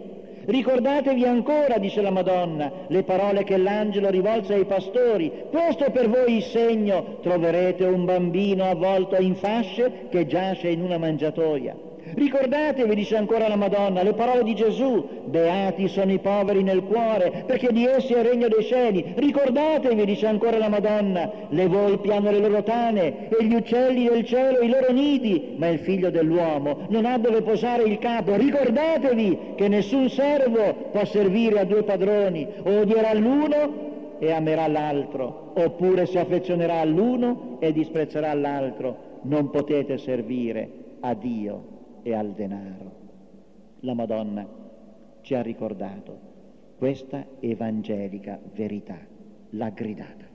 Ricordatevi 0.45 1.25
ancora, 1.25 1.79
dice 1.79 2.01
la 2.01 2.11
Madonna, 2.11 2.71
le 2.87 3.03
parole 3.03 3.43
che 3.43 3.57
l'angelo 3.57 4.09
rivolse 4.09 4.53
ai 4.53 4.65
pastori. 4.65 5.31
Questo 5.49 5.85
è 5.85 5.91
per 5.91 6.07
voi 6.07 6.37
il 6.37 6.43
segno, 6.43 7.17
troverete 7.21 7.85
un 7.85 8.05
bambino 8.05 8.65
avvolto 8.65 9.15
in 9.15 9.35
fasce 9.35 10.07
che 10.09 10.27
giace 10.27 10.69
in 10.69 10.81
una 10.81 10.99
mangiatoia. 10.99 11.75
Ricordatevi, 12.13 12.93
dice 12.93 13.17
ancora 13.17 13.47
la 13.47 13.55
Madonna, 13.55 14.03
le 14.03 14.13
parole 14.13 14.43
di 14.43 14.53
Gesù, 14.53 15.23
beati 15.25 15.87
sono 15.87 16.11
i 16.11 16.19
poveri 16.19 16.61
nel 16.61 16.83
cuore, 16.83 17.43
perché 17.47 17.71
di 17.71 17.85
essi 17.85 18.13
è 18.13 18.19
il 18.19 18.25
regno 18.25 18.47
dei 18.47 18.63
cieli. 18.63 19.13
Ricordatevi, 19.15 20.05
dice 20.05 20.27
ancora 20.27 20.57
la 20.57 20.69
Madonna, 20.69 21.29
le 21.49 21.67
volpi 21.67 22.11
hanno 22.11 22.29
le 22.29 22.39
loro 22.39 22.61
tane 22.63 23.27
e 23.29 23.43
gli 23.43 23.55
uccelli 23.55 24.07
del 24.07 24.23
cielo 24.23 24.59
i 24.59 24.69
loro 24.69 24.91
nidi, 24.91 25.55
ma 25.57 25.67
il 25.67 25.79
figlio 25.79 26.11
dell'uomo 26.11 26.85
non 26.89 27.05
ha 27.05 27.17
dove 27.17 27.41
posare 27.41 27.83
il 27.83 27.97
capo. 27.97 28.35
Ricordatevi 28.35 29.53
che 29.55 29.67
nessun 29.67 30.09
servo 30.09 30.89
può 30.91 31.03
servire 31.05 31.59
a 31.59 31.65
due 31.65 31.83
padroni, 31.83 32.47
odierà 32.63 33.13
l'uno 33.13 34.17
e 34.19 34.31
amerà 34.31 34.67
l'altro, 34.67 35.53
oppure 35.55 36.05
si 36.05 36.19
affezionerà 36.19 36.75
all'uno 36.75 37.57
e 37.59 37.73
disprezzerà 37.73 38.31
l'altro. 38.35 39.13
Non 39.23 39.49
potete 39.49 39.97
servire 39.97 40.69
a 40.99 41.15
Dio 41.15 41.73
e 42.05 42.13
al 42.13 42.33
denaro. 42.33 42.91
La 43.79 43.95
Madonna 43.95 44.47
ci 45.21 45.33
ha 45.33 45.41
ricordato 45.41 46.33
questa 46.77 47.25
evangelica 47.39 48.39
verità, 48.53 48.99
l'ha 49.49 49.69
gridata. 49.69 50.25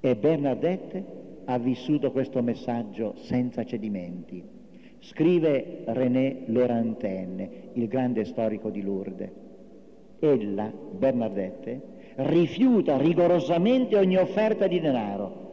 E 0.00 0.16
Bernadette 0.16 1.04
ha 1.44 1.58
vissuto 1.58 2.10
questo 2.10 2.42
messaggio 2.42 3.16
senza 3.16 3.66
cedimenti. 3.66 4.42
Scrive 5.00 5.82
René 5.84 6.44
Laurentin, 6.46 7.48
il 7.74 7.86
grande 7.86 8.24
storico 8.24 8.70
di 8.70 8.80
Lourdes. 8.80 9.30
Ella, 10.20 10.72
Bernadette, 10.92 11.82
rifiuta 12.16 12.96
rigorosamente 12.96 13.98
ogni 13.98 14.16
offerta 14.16 14.66
di 14.66 14.80
denaro 14.80 15.49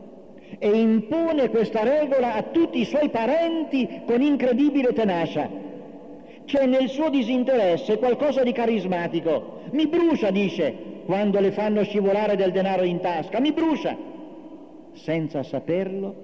e 0.59 0.69
impone 0.69 1.49
questa 1.49 1.83
regola 1.83 2.35
a 2.35 2.43
tutti 2.43 2.79
i 2.79 2.85
suoi 2.85 3.09
parenti 3.09 4.01
con 4.05 4.21
incredibile 4.21 4.93
tenacia. 4.93 5.49
C'è 6.45 6.65
nel 6.65 6.87
suo 6.87 7.09
disinteresse 7.09 7.97
qualcosa 7.97 8.43
di 8.43 8.53
carismatico. 8.53 9.61
Mi 9.71 9.87
brucia, 9.87 10.31
dice, 10.31 10.73
quando 11.05 11.39
le 11.39 11.51
fanno 11.51 11.83
scivolare 11.83 12.35
del 12.35 12.51
denaro 12.51 12.83
in 12.83 13.01
tasca, 13.01 13.39
mi 13.39 13.51
brucia. 13.51 13.95
Senza 14.93 15.43
saperlo, 15.43 16.15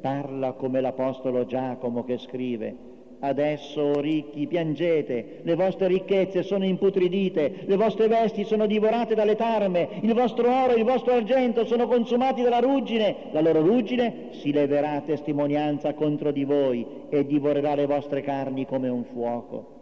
parla 0.00 0.52
come 0.52 0.80
l'Apostolo 0.80 1.46
Giacomo 1.46 2.04
che 2.04 2.18
scrive, 2.18 2.87
Adesso, 3.20 4.00
ricchi, 4.00 4.46
piangete, 4.46 5.40
le 5.42 5.54
vostre 5.56 5.88
ricchezze 5.88 6.44
sono 6.44 6.64
imputridite, 6.64 7.64
le 7.66 7.76
vostre 7.76 8.06
vesti 8.06 8.44
sono 8.44 8.66
divorate 8.66 9.16
dalle 9.16 9.34
tarme, 9.34 9.88
il 10.02 10.14
vostro 10.14 10.48
oro 10.48 10.74
e 10.74 10.78
il 10.78 10.84
vostro 10.84 11.14
argento 11.14 11.64
sono 11.64 11.88
consumati 11.88 12.42
dalla 12.42 12.60
ruggine, 12.60 13.16
la 13.32 13.40
loro 13.40 13.60
ruggine 13.60 14.28
si 14.30 14.52
leverà 14.52 15.02
testimonianza 15.04 15.94
contro 15.94 16.30
di 16.30 16.44
voi 16.44 16.86
e 17.08 17.26
divorerà 17.26 17.74
le 17.74 17.86
vostre 17.86 18.22
carni 18.22 18.66
come 18.66 18.88
un 18.88 19.02
fuoco. 19.02 19.76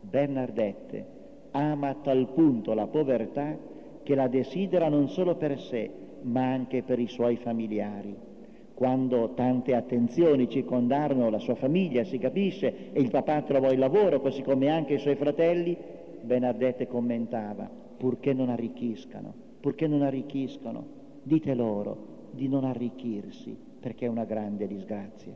Bernardette 0.00 1.06
ama 1.52 1.90
a 1.90 1.96
tal 2.02 2.26
punto 2.34 2.74
la 2.74 2.88
povertà 2.88 3.56
che 4.02 4.14
la 4.16 4.26
desidera 4.26 4.88
non 4.88 5.08
solo 5.08 5.36
per 5.36 5.60
sé, 5.60 5.90
ma 6.22 6.50
anche 6.50 6.82
per 6.82 6.98
i 6.98 7.06
suoi 7.06 7.36
familiari 7.36 8.32
quando 8.74 9.34
tante 9.34 9.74
attenzioni 9.74 10.48
circondarono 10.48 11.30
la 11.30 11.38
sua 11.38 11.54
famiglia, 11.54 12.04
si 12.04 12.18
capisce, 12.18 12.92
e 12.92 13.00
il 13.00 13.10
papà 13.10 13.42
trovò 13.42 13.70
il 13.70 13.78
lavoro, 13.78 14.20
così 14.20 14.42
come 14.42 14.68
anche 14.68 14.94
i 14.94 14.98
suoi 14.98 15.14
fratelli, 15.14 15.76
Bernadette 16.22 16.88
commentava, 16.88 17.70
purché 17.96 18.32
non 18.32 18.48
arricchiscano, 18.48 19.32
purché 19.60 19.86
non 19.86 20.02
arricchiscono, 20.02 20.84
dite 21.22 21.54
loro 21.54 22.12
di 22.32 22.48
non 22.48 22.64
arricchirsi, 22.64 23.56
perché 23.78 24.06
è 24.06 24.08
una 24.08 24.24
grande 24.24 24.66
disgrazia. 24.66 25.32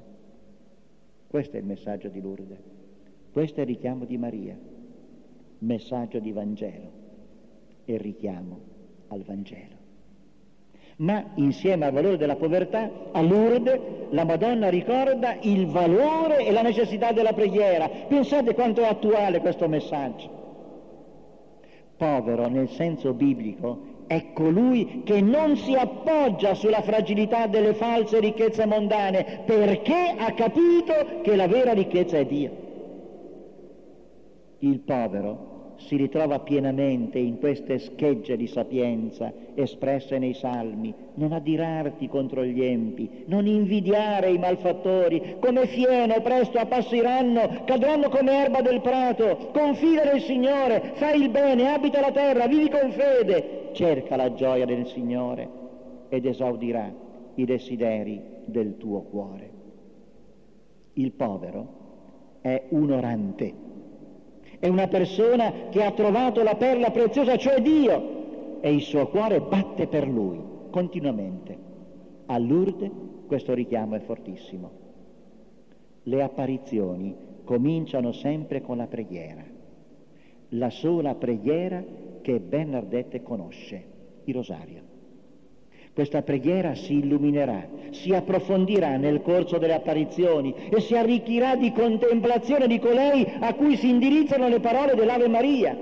Questo 1.29 1.57
è 1.57 1.61
il 1.61 1.67
messaggio 1.67 2.09
di 2.09 2.21
Lourdes, 2.21 2.59
questo 3.31 3.61
è 3.61 3.63
il 3.63 3.69
richiamo 3.69 4.05
di 4.05 4.17
Maria, 4.17 4.59
messaggio 5.59 6.19
di 6.19 6.33
Vangelo 6.33 6.91
e 7.85 7.97
richiamo 7.99 8.59
al 9.09 9.23
Vangelo 9.23 9.78
ma 10.99 11.25
insieme 11.35 11.87
al 11.87 11.93
valore 11.93 12.17
della 12.17 12.37
povertà, 12.37 12.91
a 13.13 13.21
Lourdes 13.21 13.79
la 14.11 14.25
Madonna 14.25 14.69
ricorda 14.69 15.37
il 15.43 15.67
valore 15.67 16.47
e 16.47 16.51
la 16.51 16.63
necessità 16.63 17.13
della 17.13 17.33
preghiera. 17.33 17.89
Pensate 18.09 18.55
quanto 18.55 18.81
è 18.81 18.87
attuale 18.87 19.41
questo 19.41 19.69
messaggio. 19.69 20.37
Povero 21.97 22.49
nel 22.49 22.69
senso 22.71 23.13
biblico 23.13 23.97
è 24.07 24.33
colui 24.33 25.03
che 25.05 25.21
non 25.21 25.57
si 25.57 25.75
appoggia 25.75 26.55
sulla 26.55 26.81
fragilità 26.81 27.47
delle 27.47 27.75
false 27.75 28.19
ricchezze 28.21 28.65
mondane 28.67 29.43
perché 29.45 30.15
ha 30.17 30.33
capito 30.33 31.21
che 31.23 31.37
la 31.37 31.47
vera 31.47 31.73
ricchezza 31.73 32.17
è 32.17 32.25
Dio. 32.25 32.67
Il 34.61 34.81
povero 34.81 35.58
si 35.79 35.97
ritrova 35.97 36.41
pienamente 36.41 37.19
in 37.19 37.39
queste 37.39 37.79
schegge 37.79 38.37
di 38.37 38.47
sapienza 38.47 39.33
espresse 39.55 40.19
nei 40.19 40.35
salmi. 40.35 40.95
Non 41.15 41.33
adirarti 41.33 42.09
contro 42.09 42.45
gli 42.45 42.63
empi, 42.63 43.25
non 43.27 43.47
invidiare 43.47 44.31
i 44.31 44.39
malfattori, 44.39 45.37
come 45.41 45.67
fieno 45.67 46.21
presto 46.21 46.59
appassiranno, 46.59 47.63
cadranno 47.65 48.09
come 48.09 48.33
erba 48.33 48.61
del 48.61 48.81
prato. 48.81 49.51
Confida 49.53 50.05
nel 50.05 50.21
Signore, 50.21 50.93
fai 50.95 51.23
il 51.23 51.31
bene, 51.31 51.73
abita 51.73 52.01
la 52.01 52.13
terra, 52.13 52.47
vivi 52.47 52.69
con 52.69 52.91
fede. 52.93 53.71
Cerca 53.73 54.17
la 54.17 54.35
gioia 54.35 54.67
del 54.67 54.87
Signore 54.87 55.49
ed 56.09 56.27
esaudirà 56.27 56.93
i 57.35 57.45
desideri 57.45 58.21
del 58.45 58.77
tuo 58.77 59.03
cuore. 59.03 59.51
Il 60.95 61.13
povero 61.13 61.77
è 62.41 62.65
un 62.71 62.91
orante 62.91 63.67
è 64.59 64.69
una 64.69 64.89
persona 64.89 65.69
che 65.71 65.83
ha 65.85 65.93
trovato 65.93 66.43
la 66.43 66.57
perla 66.57 66.91
preziosa, 66.91 67.37
cioè 67.37 67.61
Dio, 67.61 68.61
e 68.61 68.73
il 68.73 68.83
suo 68.83 69.09
cuore 69.09 69.41
batte 69.41 69.87
per 69.87 70.07
lui 70.07 70.41
continuamente. 70.71 71.57
A 72.27 72.39
Lourdes 72.39 72.91
questo 73.27 73.55
richiamo 73.55 73.95
è 73.95 74.01
fortissimo. 74.01 74.71
Le 76.03 76.23
apparizioni 76.23 77.15
cominciano 77.45 78.13
sempre 78.13 78.61
con 78.61 78.77
la 78.77 78.87
preghiera. 78.87 79.45
la 80.53 80.71
sola 80.71 81.15
preghiera 81.15 81.85
che 82.23 82.41
Bernardette 82.41 83.23
conosce, 83.23 83.85
il 84.25 84.35
rosario. 84.35 84.88
Questa 85.99 86.23
preghiera 86.23 86.77
si 86.77 86.99
illuminerà, 86.99 87.67
si 87.91 88.15
approfondirà 88.15 88.97
nel 88.99 89.21
corso 89.21 89.59
delle 89.59 89.75
apparizioni 89.75 90.55
e 90.71 90.79
si 90.79 90.95
arricchirà 90.95 91.57
di 91.57 91.73
contemplazione 91.73 92.69
di 92.69 92.79
colei 92.79 93.27
a 93.41 93.53
cui 93.55 93.75
si 93.75 93.89
indirizzano 93.89 94.47
le 94.47 94.61
parole 94.61 94.95
dell'Ave 94.95 95.27
Maria. 95.27 95.77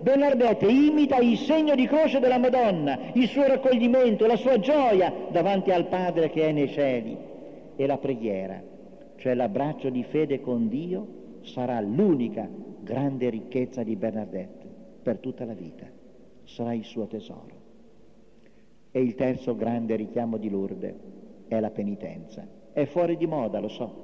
Bernardette 0.00 0.68
imita 0.68 1.16
il 1.16 1.36
segno 1.38 1.74
di 1.74 1.84
croce 1.88 2.20
della 2.20 2.38
Madonna, 2.38 3.10
il 3.14 3.26
suo 3.26 3.44
raccoglimento, 3.44 4.24
la 4.26 4.36
sua 4.36 4.60
gioia 4.60 5.12
davanti 5.32 5.72
al 5.72 5.88
Padre 5.88 6.30
che 6.30 6.46
è 6.46 6.52
nei 6.52 6.68
cieli. 6.68 7.16
E 7.74 7.86
la 7.88 7.98
preghiera, 7.98 8.62
cioè 9.16 9.34
l'abbraccio 9.34 9.90
di 9.90 10.04
fede 10.04 10.40
con 10.40 10.68
Dio, 10.68 11.40
sarà 11.40 11.80
l'unica 11.80 12.48
grande 12.82 13.30
ricchezza 13.30 13.82
di 13.82 13.96
Bernardette 13.96 14.64
per 15.02 15.18
tutta 15.18 15.44
la 15.44 15.54
vita. 15.54 15.86
Sarà 16.44 16.72
il 16.72 16.84
suo 16.84 17.08
tesoro. 17.08 17.65
E 18.96 19.02
il 19.02 19.14
terzo 19.14 19.54
grande 19.54 19.94
richiamo 19.94 20.38
di 20.38 20.48
Lourdes 20.48 20.94
è 21.48 21.60
la 21.60 21.68
penitenza. 21.68 22.48
È 22.72 22.86
fuori 22.86 23.18
di 23.18 23.26
moda, 23.26 23.60
lo 23.60 23.68
so, 23.68 23.94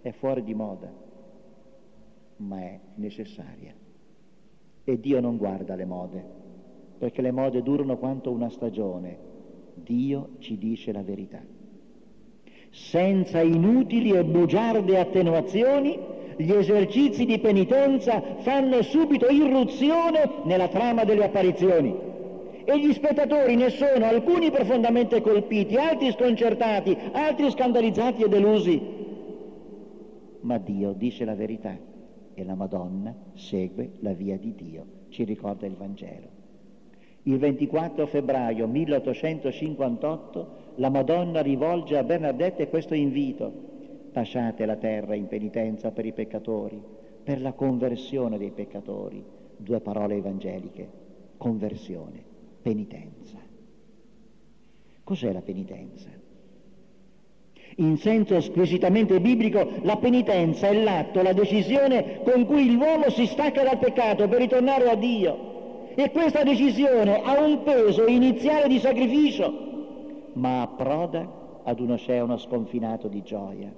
è 0.00 0.10
fuori 0.10 0.42
di 0.42 0.54
moda, 0.54 0.90
ma 2.36 2.60
è 2.60 2.80
necessaria. 2.94 3.74
E 4.84 5.00
Dio 5.00 5.20
non 5.20 5.36
guarda 5.36 5.74
le 5.74 5.84
mode, 5.84 6.24
perché 6.96 7.20
le 7.20 7.30
mode 7.30 7.62
durano 7.62 7.98
quanto 7.98 8.30
una 8.30 8.48
stagione. 8.48 9.18
Dio 9.74 10.30
ci 10.38 10.56
dice 10.56 10.90
la 10.90 11.02
verità. 11.02 11.42
Senza 12.70 13.42
inutili 13.42 14.12
e 14.12 14.24
bugiarde 14.24 14.98
attenuazioni, 14.98 15.98
gli 16.38 16.52
esercizi 16.52 17.26
di 17.26 17.38
penitenza 17.38 18.38
fanno 18.38 18.80
subito 18.80 19.26
irruzione 19.26 20.40
nella 20.44 20.68
trama 20.68 21.04
delle 21.04 21.24
apparizioni 21.24 22.12
e 22.64 22.78
gli 22.78 22.92
spettatori 22.92 23.56
ne 23.56 23.70
sono 23.70 24.06
alcuni 24.06 24.50
profondamente 24.50 25.20
colpiti, 25.20 25.76
altri 25.76 26.10
sconcertati, 26.12 26.96
altri 27.12 27.50
scandalizzati 27.50 28.22
e 28.22 28.28
delusi. 28.28 28.82
Ma 30.40 30.58
Dio 30.58 30.92
dice 30.92 31.24
la 31.24 31.34
verità 31.34 31.76
e 32.34 32.44
la 32.44 32.54
Madonna 32.54 33.14
segue 33.34 33.92
la 34.00 34.12
via 34.12 34.36
di 34.38 34.54
Dio, 34.54 34.84
ci 35.10 35.24
ricorda 35.24 35.66
il 35.66 35.76
Vangelo. 35.76 36.42
Il 37.22 37.38
24 37.38 38.06
febbraio 38.06 38.66
1858 38.66 40.62
la 40.76 40.90
Madonna 40.90 41.40
rivolge 41.40 41.96
a 41.96 42.02
Bernadette 42.02 42.68
questo 42.68 42.94
invito. 42.94 43.72
Lasciate 44.12 44.66
la 44.66 44.76
terra 44.76 45.14
in 45.14 45.26
penitenza 45.26 45.90
per 45.90 46.04
i 46.04 46.12
peccatori, 46.12 46.80
per 47.22 47.40
la 47.40 47.52
conversione 47.52 48.36
dei 48.36 48.50
peccatori. 48.50 49.24
Due 49.56 49.80
parole 49.80 50.16
evangeliche, 50.16 50.88
conversione 51.38 52.32
penitenza. 52.64 53.36
Cos'è 55.04 55.32
la 55.32 55.42
penitenza? 55.42 56.08
In 57.76 57.98
senso 57.98 58.40
squisitamente 58.40 59.20
biblico, 59.20 59.68
la 59.82 59.96
penitenza 59.96 60.68
è 60.68 60.82
l'atto, 60.82 61.20
la 61.20 61.34
decisione 61.34 62.22
con 62.22 62.46
cui 62.46 62.72
l'uomo 62.72 63.10
si 63.10 63.26
stacca 63.26 63.62
dal 63.62 63.78
peccato 63.78 64.26
per 64.28 64.38
ritornare 64.40 64.88
a 64.88 64.94
Dio. 64.94 65.92
E 65.94 66.10
questa 66.10 66.42
decisione 66.42 67.20
ha 67.20 67.38
un 67.44 67.62
peso 67.62 68.06
iniziale 68.06 68.66
di 68.66 68.78
sacrificio, 68.78 70.30
ma 70.34 70.62
approda 70.62 71.60
ad 71.64 71.80
un 71.80 71.90
oceano 71.90 72.38
sconfinato 72.38 73.08
di 73.08 73.22
gioia. 73.22 73.72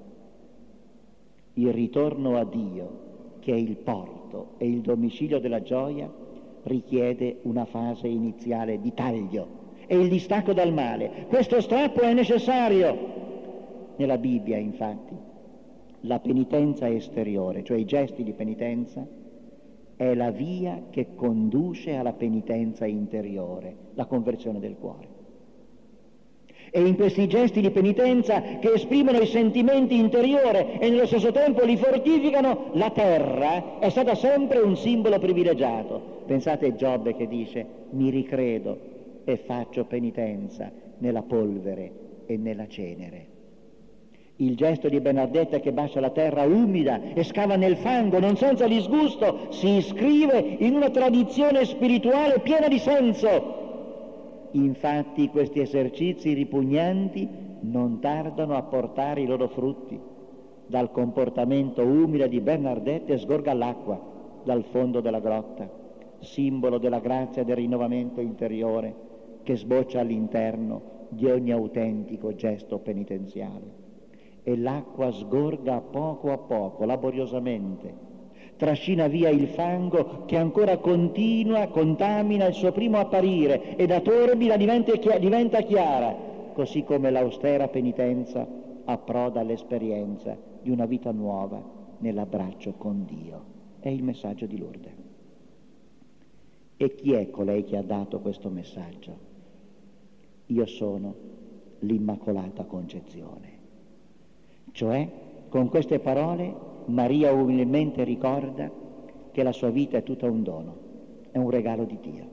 Il 1.55 1.73
ritorno 1.73 2.37
a 2.37 2.45
Dio, 2.45 3.05
che 3.41 3.53
è 3.53 3.57
il 3.57 3.77
porto 3.77 4.55
e 4.59 4.67
il 4.67 4.81
domicilio 4.81 5.41
della 5.41 5.63
gioia, 5.63 6.11
richiede 6.67 7.39
una 7.43 7.65
fase 7.65 8.09
iniziale 8.09 8.81
di 8.81 8.93
taglio 8.93 9.65
e 9.87 9.97
il 9.97 10.09
distacco 10.09 10.53
dal 10.53 10.73
male. 10.73 11.27
Questo 11.29 11.61
strappo 11.61 12.01
è 12.01 12.13
necessario. 12.13 13.15
Nella 13.97 14.19
Bibbia, 14.19 14.59
infatti, 14.59 15.15
la 16.01 16.19
penitenza 16.19 16.89
esteriore, 16.89 17.65
cioè 17.65 17.79
i 17.79 17.85
gesti 17.85 18.23
di 18.23 18.33
penitenza, 18.33 19.07
è 19.97 20.15
la 20.15 20.31
via 20.31 20.83
che 20.91 21.15
conduce 21.15 21.95
alla 21.95 22.13
penitenza 22.13 22.85
interiore, 22.85 23.75
la 23.95 24.05
conversione 24.05 24.59
del 24.59 24.77
cuore. 24.77 25.16
E 26.77 26.81
in 26.81 26.95
questi 26.95 27.27
gesti 27.27 27.63
di 27.63 27.71
penitenza 27.71 28.43
che 28.61 28.75
esprimono 28.75 29.17
i 29.17 29.27
sentimenti 29.27 29.97
interiori 29.97 30.77
e 30.79 30.91
nello 30.91 31.07
stesso 31.07 31.33
tempo 31.33 31.65
li 31.65 31.79
fortificano, 31.79 32.67
la 32.73 32.91
terra 32.91 33.79
è 33.79 33.89
stata 33.89 34.15
sempre 34.15 34.59
un 34.59 34.77
simbolo 34.77 35.19
privilegiato. 35.19 36.25
Pensate 36.27 36.67
a 36.67 36.75
Giobbe 36.75 37.17
che 37.17 37.27
dice 37.29 37.67
mi 37.93 38.11
ricredo 38.11 38.79
e 39.25 39.39
faccio 39.39 39.87
penitenza 39.87 40.71
nella 40.99 41.23
polvere 41.23 41.93
e 42.27 42.37
nella 42.37 42.67
cenere. 42.69 43.27
Il 44.37 44.55
gesto 44.55 44.91
di 44.91 45.01
Bernardetta 45.01 45.61
che 45.61 45.73
bacia 45.73 46.01
la 46.01 46.11
terra 46.11 46.43
umida 46.43 47.01
e 47.15 47.25
scava 47.25 47.57
nel 47.57 47.79
fango, 47.79 48.19
non 48.19 48.37
senza 48.37 48.67
disgusto, 48.67 49.47
si 49.49 49.77
iscrive 49.77 50.57
in 50.59 50.75
una 50.75 50.91
tradizione 50.91 51.65
spirituale 51.65 52.41
piena 52.41 52.69
di 52.69 52.79
senso, 52.79 53.66
Infatti 54.53 55.29
questi 55.29 55.61
esercizi 55.61 56.33
ripugnanti 56.33 57.29
non 57.61 58.01
tardano 58.01 58.55
a 58.55 58.63
portare 58.63 59.21
i 59.21 59.27
loro 59.27 59.49
frutti. 59.49 59.99
Dal 60.67 60.91
comportamento 60.91 61.83
umile 61.83 62.29
di 62.29 62.41
Bernardette 62.41 63.19
sgorga 63.19 63.53
l'acqua 63.53 64.01
dal 64.43 64.65
fondo 64.65 65.01
della 65.01 65.21
grotta, 65.21 65.69
simbolo 66.21 66.79
della 66.79 67.01
grazia 67.01 67.45
del 67.45 67.57
rinnovamento 67.57 68.21
interiore 68.21 68.95
che 69.43 69.57
sboccia 69.57 70.01
all'interno 70.01 70.95
di 71.09 71.27
ogni 71.27 71.53
autentico 71.53 72.35
gesto 72.35 72.79
penitenziale. 72.79 73.85
E 74.43 74.57
l'acqua 74.57 75.11
sgorga 75.13 75.81
poco 75.81 76.33
a 76.33 76.39
poco, 76.39 76.85
laboriosamente, 76.85 77.95
trascina 78.57 79.07
via 79.07 79.29
il 79.29 79.49
fango 79.49 80.25
che 80.25 80.37
ancora 80.37 80.79
continua, 80.79 81.69
contamina 81.69 82.47
il 82.47 82.55
suo 82.55 82.73
primo 82.73 82.99
apparire 82.99 83.77
e 83.77 83.87
da 83.87 84.01
torbida 84.01 84.57
diventa 84.57 85.61
chiara, 85.63 86.17
così 86.53 86.83
come 86.83 87.11
l'austera 87.11 87.69
penitenza 87.69 88.47
approda 88.85 89.41
all'esperienza 89.41 90.37
di 90.63 90.71
una 90.71 90.87
vita 90.87 91.13
nuova 91.13 91.63
nell'abbraccio 91.99 92.73
con 92.73 93.05
Dio. 93.05 93.55
È 93.81 93.89
il 93.89 94.03
messaggio 94.03 94.47
di 94.47 94.59
Lourdes. 94.59 94.93
E 96.79 96.95
chi 96.95 97.13
è 97.13 97.31
colei 97.31 97.65
che 97.65 97.77
ha 97.77 97.83
dato 97.83 98.21
questo 98.21 98.49
messaggio? 98.49 99.17
Io 100.47 100.67
sono 100.67 101.15
l'Immacolata 101.81 102.65
Concezione. 102.65 103.55
Cioè, 104.73 105.09
con 105.49 105.69
queste 105.69 106.01
parole 106.01 106.75
Maria 106.87 107.33
umilmente 107.33 108.05
ricorda 108.05 108.71
che 109.33 109.43
la 109.43 109.53
sua 109.53 109.71
vita 109.71 109.99
è 109.99 110.03
tutta 110.03 110.27
un 110.27 110.43
dono, 110.43 110.77
è 111.31 111.39
un 111.39 111.51
regalo 111.51 111.85
di 111.85 111.99
Dio. 112.01 112.25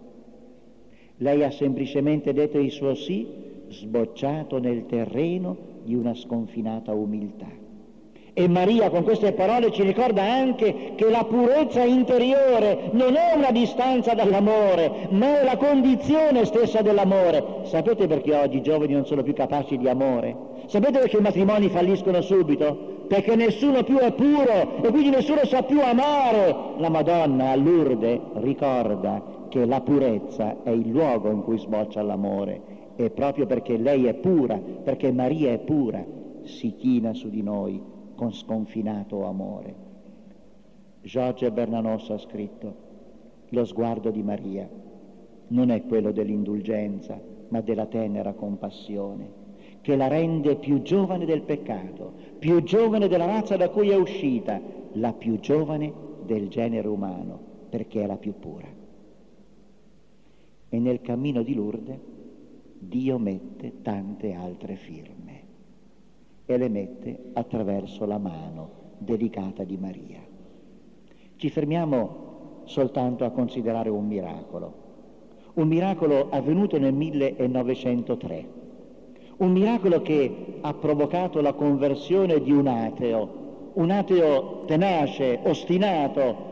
Lei 1.17 1.43
ha 1.43 1.51
semplicemente 1.51 2.33
detto 2.33 2.57
il 2.59 2.71
suo 2.71 2.95
sì, 2.95 3.27
sbocciato 3.69 4.59
nel 4.59 4.85
terreno 4.85 5.55
di 5.83 5.95
una 5.95 6.13
sconfinata 6.13 6.93
umiltà. 6.93 7.61
E 8.35 8.47
Maria 8.47 8.89
con 8.89 9.03
queste 9.03 9.33
parole 9.33 9.71
ci 9.71 9.83
ricorda 9.83 10.23
anche 10.23 10.93
che 10.95 11.09
la 11.09 11.23
purezza 11.23 11.83
interiore 11.83 12.89
non 12.93 13.15
è 13.15 13.33
una 13.35 13.51
distanza 13.51 14.15
dall'amore, 14.15 15.07
ma 15.11 15.39
è 15.39 15.43
la 15.43 15.55
condizione 15.55 16.45
stessa 16.45 16.81
dell'amore. 16.81 17.61
Sapete 17.63 18.07
perché 18.07 18.33
oggi 18.35 18.57
i 18.57 18.61
giovani 18.61 18.93
non 18.93 19.05
sono 19.05 19.21
più 19.21 19.33
capaci 19.33 19.77
di 19.77 19.87
amore? 19.87 20.35
Sapete 20.65 20.97
perché 20.99 21.17
i 21.17 21.21
matrimoni 21.21 21.69
falliscono 21.69 22.21
subito? 22.21 22.92
Perché 23.07 23.35
nessuno 23.35 23.83
più 23.83 23.97
è 23.97 24.13
puro 24.13 24.81
e 24.81 24.89
quindi 24.89 25.09
nessuno 25.09 25.45
sa 25.45 25.63
più 25.63 25.81
amare. 25.81 26.55
La 26.77 26.89
Madonna 26.89 27.51
a 27.51 27.55
Lourdes 27.55 28.19
ricorda 28.35 29.47
che 29.49 29.65
la 29.65 29.81
purezza 29.81 30.63
è 30.63 30.69
il 30.69 30.89
luogo 30.89 31.29
in 31.29 31.43
cui 31.43 31.57
sboccia 31.57 32.01
l'amore 32.01 32.71
e 32.95 33.09
proprio 33.09 33.45
perché 33.45 33.77
lei 33.77 34.05
è 34.05 34.13
pura, 34.13 34.57
perché 34.57 35.11
Maria 35.11 35.51
è 35.51 35.59
pura, 35.59 36.03
si 36.43 36.75
china 36.75 37.13
su 37.13 37.29
di 37.29 37.41
noi 37.41 37.81
con 38.15 38.33
sconfinato 38.33 39.25
amore. 39.25 39.75
Giorgio 41.01 41.51
Bernanos 41.51 42.09
ha 42.09 42.17
scritto, 42.17 42.75
lo 43.49 43.65
sguardo 43.65 44.09
di 44.09 44.23
Maria 44.23 44.69
non 45.49 45.69
è 45.69 45.83
quello 45.85 46.11
dell'indulgenza, 46.11 47.19
ma 47.49 47.61
della 47.61 47.85
tenera 47.85 48.33
compassione 48.33 49.42
che 49.83 49.97
la 49.97 50.07
rende 50.07 50.55
più 50.55 50.81
giovane 50.81 51.25
del 51.25 51.41
peccato, 51.41 52.13
più 52.39 52.63
giovane 52.63 53.09
della 53.09 53.25
razza 53.25 53.57
da 53.57 53.67
cui 53.69 53.89
è 53.89 53.95
uscita, 53.95 54.61
la 54.93 55.11
più 55.11 55.41
giovane 55.41 55.91
del 56.23 56.47
genere 56.47 56.87
umano, 56.87 57.37
perché 57.69 58.01
è 58.01 58.05
la 58.05 58.15
più 58.15 58.33
pura. 58.39 58.67
E 60.69 60.79
nel 60.79 61.01
cammino 61.01 61.43
di 61.43 61.53
Lourdes 61.53 61.99
Dio 62.79 63.17
mette 63.17 63.81
tante 63.81 64.33
altre 64.33 64.75
firme 64.75 65.41
e 66.45 66.57
le 66.57 66.69
mette 66.69 67.31
attraverso 67.33 68.05
la 68.05 68.17
mano 68.17 68.69
delicata 68.99 69.65
di 69.65 69.75
Maria. 69.75 70.21
Ci 71.35 71.49
fermiamo 71.49 72.61
soltanto 72.63 73.25
a 73.25 73.31
considerare 73.31 73.89
un 73.89 74.07
miracolo. 74.07 74.81
Un 75.55 75.67
miracolo 75.67 76.29
avvenuto 76.29 76.79
nel 76.79 76.93
1903, 76.93 78.62
un 79.43 79.51
miracolo 79.51 80.01
che 80.01 80.57
ha 80.61 80.73
provocato 80.73 81.41
la 81.41 81.53
conversione 81.53 82.41
di 82.41 82.51
un 82.51 82.67
ateo, 82.67 83.71
un 83.73 83.91
ateo 83.91 84.63
tenace, 84.65 85.39
ostinato, 85.43 86.51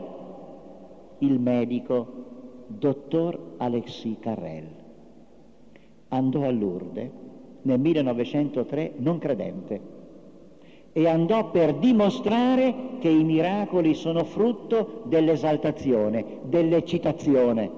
il 1.18 1.40
medico 1.40 2.20
dottor 2.66 3.54
Alexis 3.56 4.16
Carrel. 4.20 4.66
Andò 6.08 6.42
a 6.42 6.50
Lourdes 6.50 7.10
nel 7.62 7.80
1903 7.80 8.92
non 8.96 9.18
credente 9.18 9.80
e 10.92 11.08
andò 11.08 11.50
per 11.50 11.74
dimostrare 11.76 12.74
che 12.98 13.08
i 13.08 13.24
miracoli 13.24 13.94
sono 13.94 14.24
frutto 14.24 15.04
dell'esaltazione, 15.04 16.40
dell'eccitazione. 16.42 17.70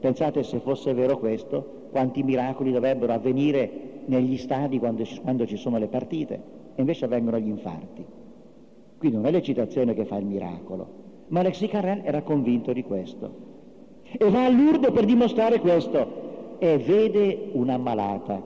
Pensate 0.00 0.42
se 0.42 0.58
fosse 0.58 0.92
vero 0.92 1.16
questo, 1.16 1.86
quanti 1.90 2.22
miracoli 2.22 2.72
dovrebbero 2.72 3.14
avvenire 3.14 3.93
negli 4.06 4.36
stadi 4.36 4.78
quando 4.78 5.04
ci, 5.04 5.20
quando 5.20 5.46
ci 5.46 5.56
sono 5.56 5.78
le 5.78 5.88
partite, 5.88 6.34
e 6.74 6.80
invece 6.80 7.04
avvengono 7.04 7.38
gli 7.38 7.48
infarti. 7.48 8.04
Quindi 8.98 9.16
non 9.16 9.26
è 9.26 9.30
l'eccitazione 9.30 9.94
che 9.94 10.04
fa 10.04 10.16
il 10.16 10.26
miracolo, 10.26 10.86
ma 11.28 11.40
Alexis 11.40 11.70
Carrel 11.70 12.02
era 12.04 12.22
convinto 12.22 12.72
di 12.72 12.82
questo. 12.82 13.52
E 14.02 14.30
va 14.30 14.44
a 14.44 14.50
Lourdes 14.50 14.92
per 14.92 15.04
dimostrare 15.04 15.60
questo 15.60 16.56
e 16.58 16.78
vede 16.78 17.50
una 17.52 17.76
malata, 17.76 18.42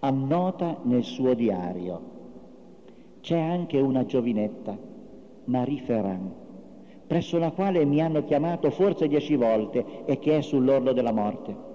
annota 0.00 0.78
nel 0.82 1.04
suo 1.04 1.34
diario. 1.34 2.00
C'è 3.20 3.38
anche 3.38 3.78
una 3.78 4.04
giovinetta, 4.04 4.76
Marie 5.44 5.80
Ferrand, 5.80 6.30
presso 7.06 7.38
la 7.38 7.50
quale 7.50 7.84
mi 7.84 8.00
hanno 8.00 8.24
chiamato 8.24 8.70
forse 8.70 9.08
dieci 9.08 9.36
volte 9.36 10.04
e 10.06 10.18
che 10.18 10.38
è 10.38 10.40
sull'orlo 10.42 10.92
della 10.92 11.12
morte. 11.12 11.68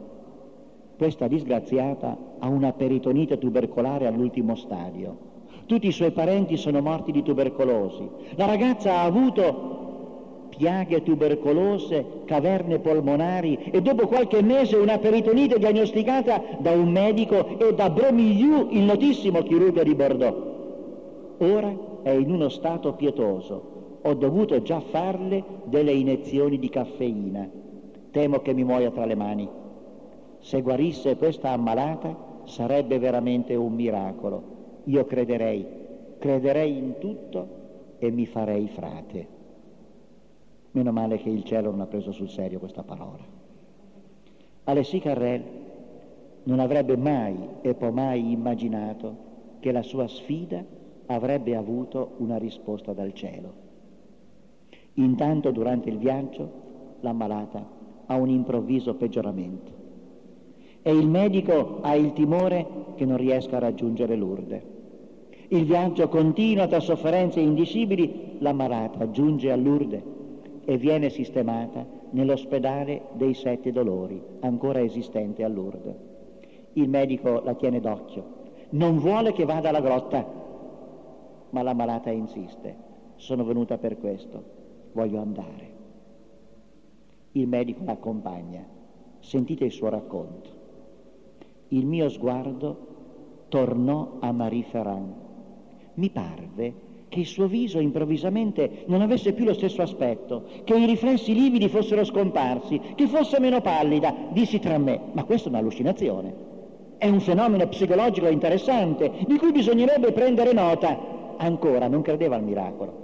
Questa 0.97 1.27
disgraziata 1.27 2.17
ha 2.39 2.47
una 2.47 2.71
peritonite 2.73 3.37
tubercolare 3.37 4.07
all'ultimo 4.07 4.55
stadio 4.55 5.33
tutti 5.65 5.87
i 5.87 5.91
suoi 5.91 6.11
parenti 6.11 6.57
sono 6.57 6.79
morti 6.81 7.11
di 7.11 7.23
tubercolosi. 7.23 8.07
La 8.35 8.45
ragazza 8.45 8.97
ha 8.97 9.03
avuto 9.03 9.73
piaghe 10.49 11.03
tubercolose, 11.03 12.21
caverne 12.25 12.79
polmonari 12.79 13.71
e 13.71 13.81
dopo 13.81 14.07
qualche 14.07 14.41
mese 14.41 14.77
una 14.77 14.97
peritonite 14.99 15.57
diagnosticata 15.57 16.41
da 16.59 16.71
un 16.71 16.89
medico 16.89 17.57
e 17.57 17.73
da 17.73 17.89
Bromiliou, 17.89 18.69
il 18.71 18.83
notissimo 18.83 19.41
chirurgo 19.41 19.83
di 19.83 19.95
Bordeaux. 19.95 20.53
Ora 21.39 21.75
è 22.03 22.11
in 22.11 22.31
uno 22.31 22.49
stato 22.49 22.93
pietoso. 22.93 23.73
Ho 24.03 24.13
dovuto 24.13 24.61
già 24.61 24.79
farle 24.79 25.43
delle 25.65 25.91
iniezioni 25.91 26.59
di 26.59 26.69
caffeina. 26.69 27.49
Temo 28.11 28.39
che 28.39 28.53
mi 28.53 28.63
muoia 28.63 28.91
tra 28.91 29.05
le 29.05 29.15
mani. 29.15 29.49
Se 30.45 30.61
guarisse 30.61 31.17
questa 31.17 31.49
ammalata 31.49 32.15
sarebbe 32.43 32.99
veramente 32.99 33.55
un 33.55 33.73
miracolo 33.73 34.53
io 34.83 35.03
crederei, 35.05 35.65
crederei 36.19 36.77
in 36.77 36.99
tutto 36.99 37.47
e 37.97 38.11
mi 38.11 38.27
farei 38.27 38.67
frate. 38.67 39.27
Meno 40.69 40.91
male 40.91 41.17
che 41.17 41.29
il 41.31 41.43
cielo 41.43 41.71
non 41.71 41.81
ha 41.81 41.87
preso 41.87 42.11
sul 42.11 42.29
serio 42.29 42.59
questa 42.59 42.83
parola. 42.83 43.23
Alessi 44.65 44.99
Carrel 44.99 45.43
non 46.43 46.59
avrebbe 46.59 46.95
mai 46.95 47.35
e 47.63 47.73
poi 47.73 47.91
mai 47.91 48.31
immaginato 48.31 49.15
che 49.61 49.71
la 49.71 49.81
sua 49.81 50.07
sfida 50.07 50.63
avrebbe 51.07 51.55
avuto 51.55 52.11
una 52.17 52.37
risposta 52.37 52.93
dal 52.93 53.13
cielo. 53.13 53.63
Intanto 54.93 55.49
durante 55.49 55.89
il 55.89 55.97
viaggio 55.97 56.51
l'ammalata 56.99 57.67
ha 58.05 58.15
un 58.15 58.29
improvviso 58.29 58.93
peggioramento 58.93 59.74
e 60.87 60.91
il 60.91 61.07
medico 61.07 61.79
ha 61.81 61.95
il 61.95 62.13
timore 62.13 62.93
che 62.93 63.05
non 63.05 63.17
riesca 63.17 63.55
a 63.55 63.59
raggiungere 63.59 64.15
Lourdes. 64.15 64.61
Il 65.47 65.65
viaggio 65.65 66.07
continua 66.09 66.67
tra 66.67 66.79
sofferenze 66.79 67.39
indicibili, 67.39 68.35
la 68.37 68.53
malata 68.53 69.09
giunge 69.09 69.51
a 69.51 69.55
Lourdes 69.55 70.03
e 70.63 70.77
viene 70.77 71.09
sistemata 71.09 71.83
nell'ospedale 72.11 73.07
dei 73.13 73.33
Sette 73.33 73.71
Dolori, 73.71 74.21
ancora 74.41 74.79
esistente 74.79 75.43
a 75.43 75.47
Lourdes. 75.47 75.95
Il 76.73 76.87
medico 76.87 77.41
la 77.43 77.55
tiene 77.55 77.79
d'occhio, 77.79 78.25
non 78.69 78.99
vuole 78.99 79.33
che 79.33 79.43
vada 79.43 79.69
alla 79.69 79.81
grotta, 79.81 80.23
ma 81.49 81.63
la 81.63 81.73
malata 81.73 82.11
insiste, 82.11 82.75
sono 83.15 83.43
venuta 83.43 83.79
per 83.79 83.97
questo, 83.97 84.43
voglio 84.91 85.19
andare. 85.19 85.73
Il 87.31 87.47
medico 87.47 87.83
la 87.83 87.93
accompagna, 87.93 88.63
sentite 89.17 89.65
il 89.65 89.71
suo 89.71 89.89
racconto. 89.89 90.54
Il 91.69 91.85
mio 91.85 92.09
sguardo 92.09 92.77
tornò 93.49 94.17
a 94.19 94.31
Marie 94.31 94.63
Ferrand 94.63 95.23
mi 95.95 96.09
parve 96.09 96.83
che 97.07 97.19
il 97.21 97.25
suo 97.25 97.47
viso 97.47 97.79
improvvisamente 97.79 98.83
non 98.87 99.01
avesse 99.01 99.31
più 99.33 99.45
lo 99.45 99.53
stesso 99.53 99.81
aspetto, 99.81 100.43
che 100.65 100.75
i 100.75 100.85
riflessi 100.85 101.33
lividi 101.33 101.69
fossero 101.69 102.03
scomparsi, 102.03 102.81
che 102.95 103.07
fosse 103.07 103.39
meno 103.39 103.61
pallida. 103.61 104.13
Dissi 104.31 104.59
tra 104.59 104.77
me, 104.77 104.99
ma 105.13 105.23
questa 105.23 105.47
è 105.47 105.51
un'allucinazione. 105.51 106.33
È 106.97 107.07
un 107.07 107.21
fenomeno 107.21 107.67
psicologico 107.67 108.27
interessante, 108.27 109.11
di 109.25 109.37
cui 109.37 109.51
bisognerebbe 109.51 110.11
prendere 110.11 110.51
nota. 110.51 111.37
Ancora 111.37 111.87
non 111.87 112.01
credeva 112.01 112.35
al 112.35 112.43
miracolo. 112.43 113.03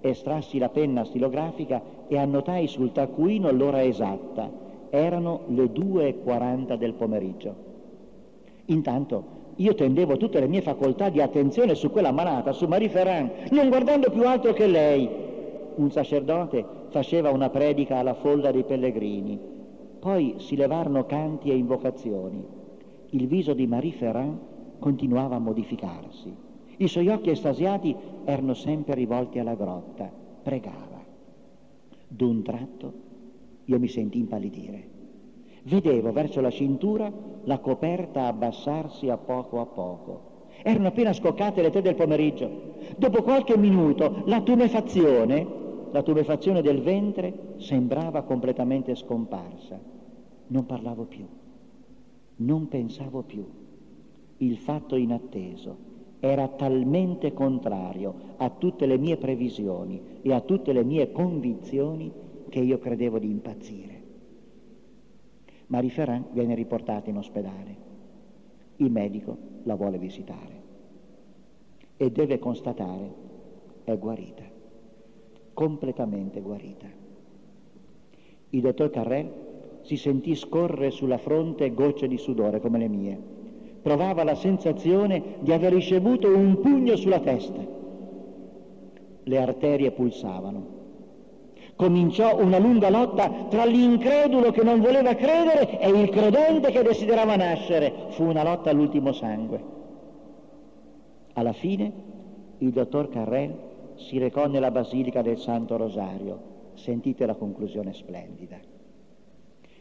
Estrassi 0.00 0.58
la 0.58 0.70
penna 0.70 1.04
stilografica 1.04 1.80
e 2.08 2.16
annotai 2.16 2.66
sul 2.66 2.90
taccuino 2.90 3.52
l'ora 3.52 3.84
esatta. 3.84 4.50
Erano 4.90 5.42
le 5.48 5.66
2.40 5.66 6.74
del 6.74 6.94
pomeriggio. 6.94 7.69
Intanto 8.70 9.38
io 9.56 9.74
tendevo 9.74 10.16
tutte 10.16 10.40
le 10.40 10.48
mie 10.48 10.62
facoltà 10.62 11.10
di 11.10 11.20
attenzione 11.20 11.74
su 11.74 11.90
quella 11.90 12.12
malata, 12.12 12.52
su 12.52 12.66
Marie 12.66 12.88
Ferrand, 12.88 13.50
non 13.50 13.68
guardando 13.68 14.10
più 14.10 14.26
altro 14.26 14.52
che 14.52 14.66
lei. 14.66 15.08
Un 15.74 15.90
sacerdote 15.90 16.64
faceva 16.88 17.30
una 17.30 17.50
predica 17.50 17.98
alla 17.98 18.14
folla 18.14 18.50
dei 18.50 18.64
pellegrini, 18.64 19.38
poi 19.98 20.36
si 20.38 20.56
levarono 20.56 21.04
canti 21.04 21.50
e 21.50 21.56
invocazioni. 21.56 22.42
Il 23.10 23.26
viso 23.26 23.52
di 23.52 23.66
Marie 23.66 23.92
Ferrand 23.92 24.38
continuava 24.78 25.36
a 25.36 25.40
modificarsi. 25.40 26.34
I 26.78 26.88
suoi 26.88 27.08
occhi 27.08 27.30
estasiati 27.30 27.94
erano 28.24 28.54
sempre 28.54 28.94
rivolti 28.94 29.38
alla 29.38 29.54
grotta, 29.54 30.10
pregava. 30.42 31.04
D'un 32.08 32.42
tratto 32.42 32.92
io 33.66 33.78
mi 33.78 33.88
sentì 33.88 34.18
impallidire. 34.18 34.89
Vedevo 35.62 36.12
verso 36.12 36.40
la 36.40 36.50
cintura 36.50 37.10
la 37.44 37.58
coperta 37.58 38.26
abbassarsi 38.26 39.08
a 39.08 39.16
poco 39.16 39.60
a 39.60 39.66
poco. 39.66 40.28
Erano 40.62 40.88
appena 40.88 41.12
scoccate 41.12 41.62
le 41.62 41.70
tre 41.70 41.82
del 41.82 41.94
pomeriggio. 41.94 42.50
Dopo 42.96 43.22
qualche 43.22 43.56
minuto 43.56 44.22
la 44.26 44.40
tumefazione, 44.40 45.46
la 45.90 46.02
tumefazione 46.02 46.62
del 46.62 46.80
ventre 46.80 47.54
sembrava 47.56 48.22
completamente 48.22 48.94
scomparsa. 48.94 49.78
Non 50.48 50.66
parlavo 50.66 51.04
più, 51.04 51.26
non 52.36 52.68
pensavo 52.68 53.22
più. 53.22 53.46
Il 54.38 54.56
fatto 54.56 54.96
inatteso 54.96 55.88
era 56.20 56.48
talmente 56.48 57.32
contrario 57.32 58.14
a 58.36 58.50
tutte 58.50 58.86
le 58.86 58.98
mie 58.98 59.16
previsioni 59.16 60.18
e 60.22 60.32
a 60.32 60.40
tutte 60.40 60.72
le 60.72 60.84
mie 60.84 61.12
convinzioni 61.12 62.12
che 62.48 62.60
io 62.60 62.78
credevo 62.78 63.18
di 63.18 63.30
impazzire. 63.30 63.99
Marie 65.70 65.90
Ferrand 65.90 66.32
viene 66.32 66.56
riportata 66.56 67.10
in 67.10 67.16
ospedale. 67.16 67.76
Il 68.76 68.90
medico 68.90 69.36
la 69.62 69.76
vuole 69.76 69.98
visitare 69.98 70.68
e 71.96 72.10
deve 72.10 72.40
constatare 72.40 73.14
è 73.84 73.96
guarita, 73.96 74.42
completamente 75.52 76.40
guarita. 76.40 76.86
Il 78.50 78.60
dottor 78.60 78.90
Carrel 78.90 79.30
si 79.82 79.96
sentì 79.96 80.34
scorrere 80.34 80.90
sulla 80.90 81.18
fronte 81.18 81.72
gocce 81.72 82.08
di 82.08 82.18
sudore 82.18 82.60
come 82.60 82.78
le 82.78 82.88
mie. 82.88 83.18
Provava 83.80 84.24
la 84.24 84.34
sensazione 84.34 85.36
di 85.38 85.52
aver 85.52 85.72
ricevuto 85.72 86.36
un 86.36 86.58
pugno 86.58 86.96
sulla 86.96 87.20
testa. 87.20 87.64
Le 89.22 89.38
arterie 89.38 89.92
pulsavano 89.92 90.78
Cominciò 91.80 92.38
una 92.38 92.58
lunga 92.58 92.90
lotta 92.90 93.46
tra 93.48 93.64
l'incredulo 93.64 94.50
che 94.50 94.62
non 94.62 94.82
voleva 94.82 95.14
credere 95.14 95.80
e 95.80 95.88
il 95.88 96.10
credente 96.10 96.70
che 96.70 96.82
desiderava 96.82 97.36
nascere. 97.36 98.08
Fu 98.10 98.24
una 98.24 98.42
lotta 98.42 98.68
all'ultimo 98.68 99.14
sangue. 99.14 99.64
Alla 101.32 101.54
fine 101.54 101.90
il 102.58 102.70
dottor 102.70 103.08
Carrel 103.08 103.54
si 103.94 104.18
recò 104.18 104.46
nella 104.46 104.70
basilica 104.70 105.22
del 105.22 105.38
Santo 105.38 105.78
Rosario. 105.78 106.74
Sentite 106.74 107.24
la 107.24 107.34
conclusione 107.34 107.94
splendida. 107.94 108.58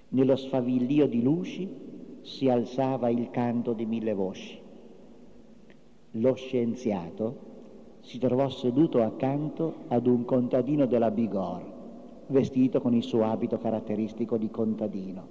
Nello 0.07 0.37
sfavillio 0.37 1.05
di 1.05 1.21
luci 1.21 1.69
si 2.21 2.47
alzava 2.47 3.09
il 3.09 3.29
canto 3.29 3.73
di 3.73 3.85
mille 3.85 4.13
voci. 4.13 4.57
Lo 6.11 6.33
scienziato 6.35 7.47
si 7.99 8.19
trovò 8.19 8.47
seduto 8.47 9.03
accanto 9.03 9.79
ad 9.89 10.07
un 10.07 10.23
contadino 10.23 10.85
della 10.85 11.11
Bigorre 11.11 11.78
vestito 12.29 12.81
con 12.81 12.93
il 12.93 13.03
suo 13.03 13.25
abito 13.25 13.57
caratteristico 13.57 14.37
di 14.37 14.49
contadino. 14.49 15.27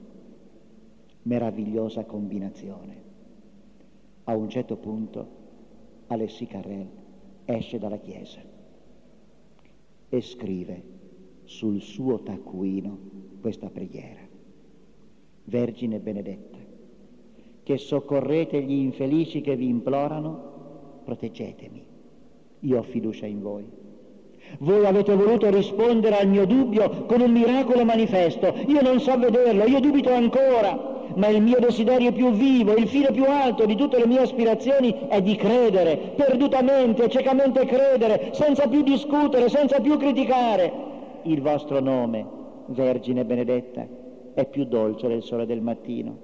Meravigliosa 1.23 2.05
combinazione. 2.05 3.07
A 4.25 4.37
un 4.37 4.49
certo 4.49 4.77
punto 4.77 5.27
Alessi 6.09 6.47
Carrel 6.47 6.89
esce 7.45 7.79
dalla 7.79 7.99
chiesa 7.99 8.41
e 10.09 10.21
scrive 10.21 10.83
sul 11.45 11.81
suo 11.81 12.21
taccuino 12.21 12.99
questa 13.41 13.71
preghiera. 13.71 14.21
Vergine 15.45 15.99
benedetta, 15.99 16.59
che 17.63 17.79
soccorrete 17.79 18.63
gli 18.63 18.73
infelici 18.73 19.41
che 19.41 19.57
vi 19.57 19.69
implorano, 19.69 21.01
proteggetemi. 21.05 21.85
Io 22.61 22.79
ho 22.79 22.83
fiducia 22.83 23.27
in 23.27 23.41
voi. 23.41 23.78
Voi 24.59 24.87
avete 24.87 25.15
voluto 25.15 25.51
rispondere 25.51 26.19
al 26.19 26.29
mio 26.29 26.47
dubbio 26.47 27.05
con 27.07 27.21
un 27.21 27.31
miracolo 27.31 27.85
manifesto. 27.85 28.53
Io 28.67 28.81
non 28.83 29.01
so 29.01 29.17
vederlo, 29.19 29.65
io 29.65 29.81
dubito 29.81 30.13
ancora, 30.13 30.97
ma 31.15 31.29
il 31.29 31.43
mio 31.43 31.59
desiderio 31.61 32.13
più 32.13 32.31
vivo, 32.31 32.75
il 32.75 32.89
fine 32.89 33.11
più 33.13 33.25
alto 33.25 33.67
di 33.67 33.77
tutte 33.77 33.99
le 33.99 34.07
mie 34.07 34.21
aspirazioni 34.21 35.07
è 35.09 35.23
di 35.23 35.37
credere, 35.37 36.15
perdutamente, 36.17 37.09
ciecamente 37.09 37.67
credere, 37.67 38.31
senza 38.33 38.67
più 38.69 38.83
discutere, 38.83 39.49
senza 39.49 39.81
più 39.81 39.97
criticare. 39.97 40.73
Il 41.23 41.41
vostro 41.41 41.81
nome, 41.81 42.27
Vergine 42.67 43.25
benedetta, 43.25 43.87
è 44.35 44.45
più 44.47 44.65
dolce 44.65 45.09
del 45.09 45.23
sole 45.23 45.47
del 45.47 45.61
mattino. 45.61 46.17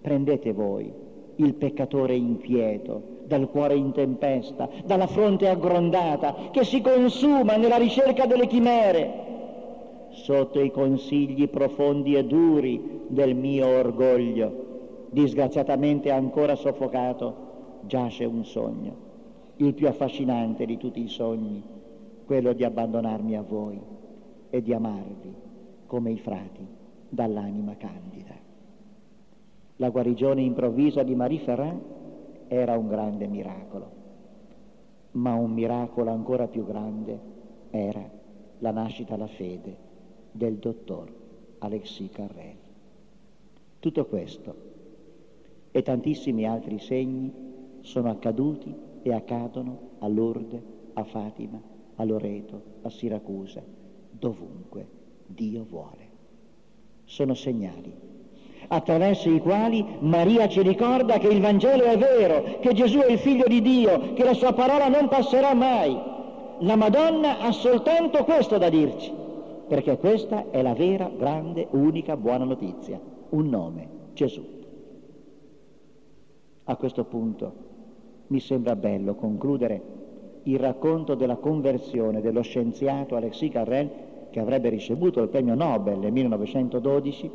Prendete 0.00 0.52
voi 0.52 0.92
il 1.36 1.54
peccatore 1.54 2.14
inquieto, 2.14 3.15
dal 3.26 3.48
cuore 3.50 3.74
in 3.74 3.92
tempesta, 3.92 4.68
dalla 4.84 5.06
fronte 5.06 5.48
aggrondata, 5.48 6.50
che 6.50 6.64
si 6.64 6.80
consuma 6.80 7.56
nella 7.56 7.76
ricerca 7.76 8.26
delle 8.26 8.46
chimere, 8.46 9.24
sotto 10.10 10.60
i 10.60 10.70
consigli 10.70 11.48
profondi 11.48 12.14
e 12.14 12.24
duri 12.24 13.02
del 13.08 13.34
mio 13.34 13.66
orgoglio, 13.66 15.08
disgraziatamente 15.10 16.10
ancora 16.10 16.54
soffocato, 16.54 17.44
giace 17.82 18.24
un 18.24 18.44
sogno, 18.44 19.04
il 19.56 19.74
più 19.74 19.88
affascinante 19.88 20.64
di 20.64 20.76
tutti 20.76 21.02
i 21.02 21.08
sogni, 21.08 21.62
quello 22.24 22.52
di 22.52 22.64
abbandonarmi 22.64 23.36
a 23.36 23.42
voi 23.42 23.80
e 24.50 24.62
di 24.62 24.72
amarvi 24.72 25.34
come 25.86 26.10
i 26.10 26.18
frati 26.18 26.66
dall'anima 27.08 27.76
candida. 27.76 28.34
La 29.76 29.90
guarigione 29.90 30.40
improvvisa 30.40 31.02
di 31.02 31.14
Marie 31.14 31.38
Ferrand 31.38 31.80
era 32.48 32.76
un 32.76 32.88
grande 32.88 33.26
miracolo, 33.26 33.90
ma 35.12 35.34
un 35.34 35.52
miracolo 35.52 36.10
ancora 36.10 36.48
più 36.48 36.64
grande 36.64 37.18
era 37.70 38.08
la 38.58 38.70
nascita 38.70 39.14
alla 39.14 39.26
fede 39.26 39.76
del 40.32 40.56
dottor 40.56 41.12
Alexis 41.58 42.10
Carrel. 42.10 42.56
Tutto 43.78 44.06
questo 44.06 44.54
e 45.70 45.82
tantissimi 45.82 46.46
altri 46.46 46.78
segni 46.78 47.32
sono 47.80 48.10
accaduti 48.10 48.74
e 49.02 49.12
accadono 49.12 49.90
a 49.98 50.08
Lourdes, 50.08 50.62
a 50.94 51.04
Fatima, 51.04 51.60
a 51.96 52.04
Loreto, 52.04 52.62
a 52.82 52.90
Siracusa, 52.90 53.62
dovunque 54.10 54.88
Dio 55.26 55.64
vuole 55.64 56.14
sono 57.06 57.34
segnali 57.34 57.94
attraverso 58.68 59.28
i 59.30 59.40
quali 59.40 59.84
Maria 60.00 60.48
ci 60.48 60.62
ricorda 60.62 61.18
che 61.18 61.28
il 61.28 61.40
Vangelo 61.40 61.84
è 61.84 61.96
vero, 61.96 62.58
che 62.60 62.72
Gesù 62.72 62.98
è 62.98 63.10
il 63.10 63.18
figlio 63.18 63.46
di 63.46 63.60
Dio, 63.60 64.12
che 64.14 64.24
la 64.24 64.34
sua 64.34 64.52
parola 64.52 64.88
non 64.88 65.08
passerà 65.08 65.54
mai. 65.54 65.96
La 66.60 66.76
Madonna 66.76 67.40
ha 67.40 67.52
soltanto 67.52 68.24
questo 68.24 68.58
da 68.58 68.68
dirci, 68.68 69.12
perché 69.68 69.98
questa 69.98 70.50
è 70.50 70.62
la 70.62 70.74
vera, 70.74 71.10
grande, 71.14 71.66
unica 71.70 72.16
buona 72.16 72.44
notizia, 72.44 72.98
un 73.30 73.48
nome, 73.48 73.88
Gesù. 74.14 74.54
A 76.64 76.76
questo 76.76 77.04
punto 77.04 77.52
mi 78.28 78.40
sembra 78.40 78.74
bello 78.74 79.14
concludere 79.14 79.82
il 80.44 80.58
racconto 80.58 81.14
della 81.14 81.36
conversione 81.36 82.20
dello 82.20 82.42
scienziato 82.42 83.16
Alexis 83.16 83.52
Carrel 83.52 83.90
che 84.30 84.40
avrebbe 84.40 84.68
ricevuto 84.68 85.20
il 85.22 85.28
premio 85.28 85.54
Nobel 85.54 85.98
nel 85.98 86.12
1912, 86.12 87.30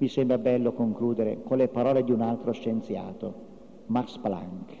mi 0.00 0.08
sembra 0.08 0.38
bello 0.38 0.72
concludere 0.72 1.42
con 1.44 1.58
le 1.58 1.68
parole 1.68 2.02
di 2.02 2.10
un 2.10 2.22
altro 2.22 2.52
scienziato, 2.52 3.34
Max 3.86 4.16
Planck, 4.16 4.72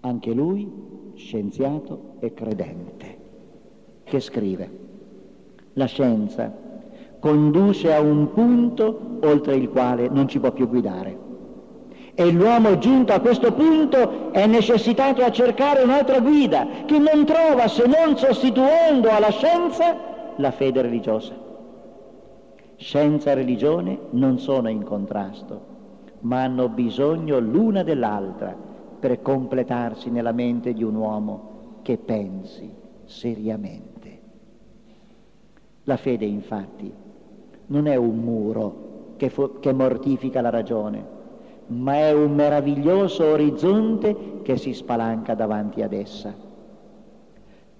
anche 0.00 0.32
lui 0.32 0.66
scienziato 1.14 2.14
e 2.20 2.32
credente, 2.32 3.18
che 4.02 4.18
scrive, 4.18 4.78
la 5.74 5.84
scienza 5.84 6.50
conduce 7.18 7.92
a 7.92 8.00
un 8.00 8.32
punto 8.32 9.18
oltre 9.20 9.56
il 9.56 9.68
quale 9.68 10.08
non 10.08 10.26
ci 10.26 10.40
può 10.40 10.52
più 10.52 10.66
guidare. 10.68 11.28
E 12.14 12.32
l'uomo 12.32 12.78
giunto 12.78 13.12
a 13.12 13.20
questo 13.20 13.52
punto 13.52 14.32
è 14.32 14.46
necessitato 14.46 15.22
a 15.22 15.30
cercare 15.30 15.82
un'altra 15.82 16.18
guida 16.20 16.66
che 16.86 16.98
non 16.98 17.26
trova 17.26 17.68
se 17.68 17.84
non 17.86 18.16
sostituendo 18.16 19.10
alla 19.10 19.30
scienza 19.30 20.34
la 20.36 20.50
fede 20.50 20.80
religiosa. 20.80 21.49
Scienza 22.80 23.30
e 23.30 23.34
religione 23.34 23.98
non 24.12 24.38
sono 24.38 24.70
in 24.70 24.84
contrasto, 24.84 25.60
ma 26.20 26.44
hanno 26.44 26.70
bisogno 26.70 27.38
l'una 27.38 27.82
dell'altra 27.82 28.56
per 28.98 29.20
completarsi 29.20 30.08
nella 30.08 30.32
mente 30.32 30.72
di 30.72 30.82
un 30.82 30.94
uomo 30.94 31.80
che 31.82 31.98
pensi 31.98 32.72
seriamente. 33.04 34.20
La 35.84 35.98
fede 35.98 36.24
infatti 36.24 36.90
non 37.66 37.86
è 37.86 37.96
un 37.96 38.16
muro 38.16 39.12
che, 39.18 39.28
fu- 39.28 39.60
che 39.60 39.74
mortifica 39.74 40.40
la 40.40 40.50
ragione, 40.50 41.04
ma 41.66 41.96
è 41.96 42.14
un 42.14 42.34
meraviglioso 42.34 43.26
orizzonte 43.26 44.40
che 44.40 44.56
si 44.56 44.72
spalanca 44.72 45.34
davanti 45.34 45.82
ad 45.82 45.92
essa. 45.92 46.34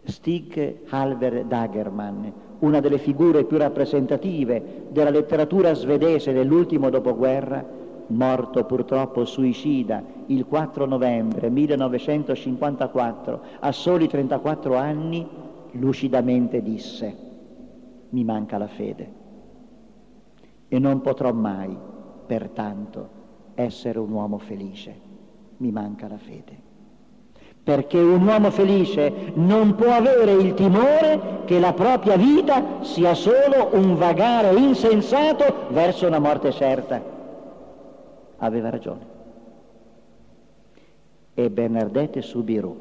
Stig 0.02 0.80
Halver 0.90 1.46
Dagerman, 1.46 2.32
una 2.60 2.80
delle 2.80 2.98
figure 2.98 3.44
più 3.44 3.56
rappresentative 3.58 4.86
della 4.90 5.10
letteratura 5.10 5.74
svedese 5.74 6.32
dell'ultimo 6.32 6.90
dopoguerra, 6.90 7.64
morto 8.08 8.64
purtroppo 8.64 9.24
suicida 9.24 10.02
il 10.26 10.46
4 10.46 10.84
novembre 10.86 11.48
1954 11.48 13.42
a 13.60 13.72
soli 13.72 14.08
34 14.08 14.74
anni, 14.76 15.26
lucidamente 15.72 16.62
disse, 16.62 17.16
mi 18.10 18.24
manca 18.24 18.58
la 18.58 18.68
fede. 18.68 19.18
E 20.68 20.78
non 20.78 21.00
potrò 21.00 21.32
mai, 21.32 21.76
pertanto, 22.26 23.18
essere 23.54 23.98
un 23.98 24.10
uomo 24.12 24.38
felice, 24.38 24.94
mi 25.58 25.70
manca 25.70 26.08
la 26.08 26.18
fede 26.18 26.68
perché 27.70 28.00
un 28.00 28.26
uomo 28.26 28.50
felice 28.50 29.30
non 29.34 29.76
può 29.76 29.92
avere 29.92 30.32
il 30.32 30.54
timore 30.54 31.42
che 31.44 31.60
la 31.60 31.72
propria 31.72 32.16
vita 32.16 32.82
sia 32.82 33.14
solo 33.14 33.68
un 33.74 33.94
vagare 33.94 34.52
insensato 34.58 35.68
verso 35.68 36.08
una 36.08 36.18
morte 36.18 36.50
certa. 36.50 37.00
Aveva 38.38 38.70
ragione. 38.70 39.06
E 41.32 41.48
Bernardette 41.48 42.22
Subiru, 42.22 42.76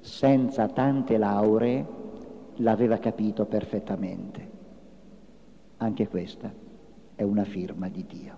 senza 0.00 0.66
tante 0.68 1.18
lauree, 1.18 1.84
l'aveva 2.54 2.96
capito 2.96 3.44
perfettamente. 3.44 4.50
Anche 5.76 6.08
questa 6.08 6.50
è 7.14 7.22
una 7.22 7.44
firma 7.44 7.90
di 7.90 8.06
Dio. 8.08 8.37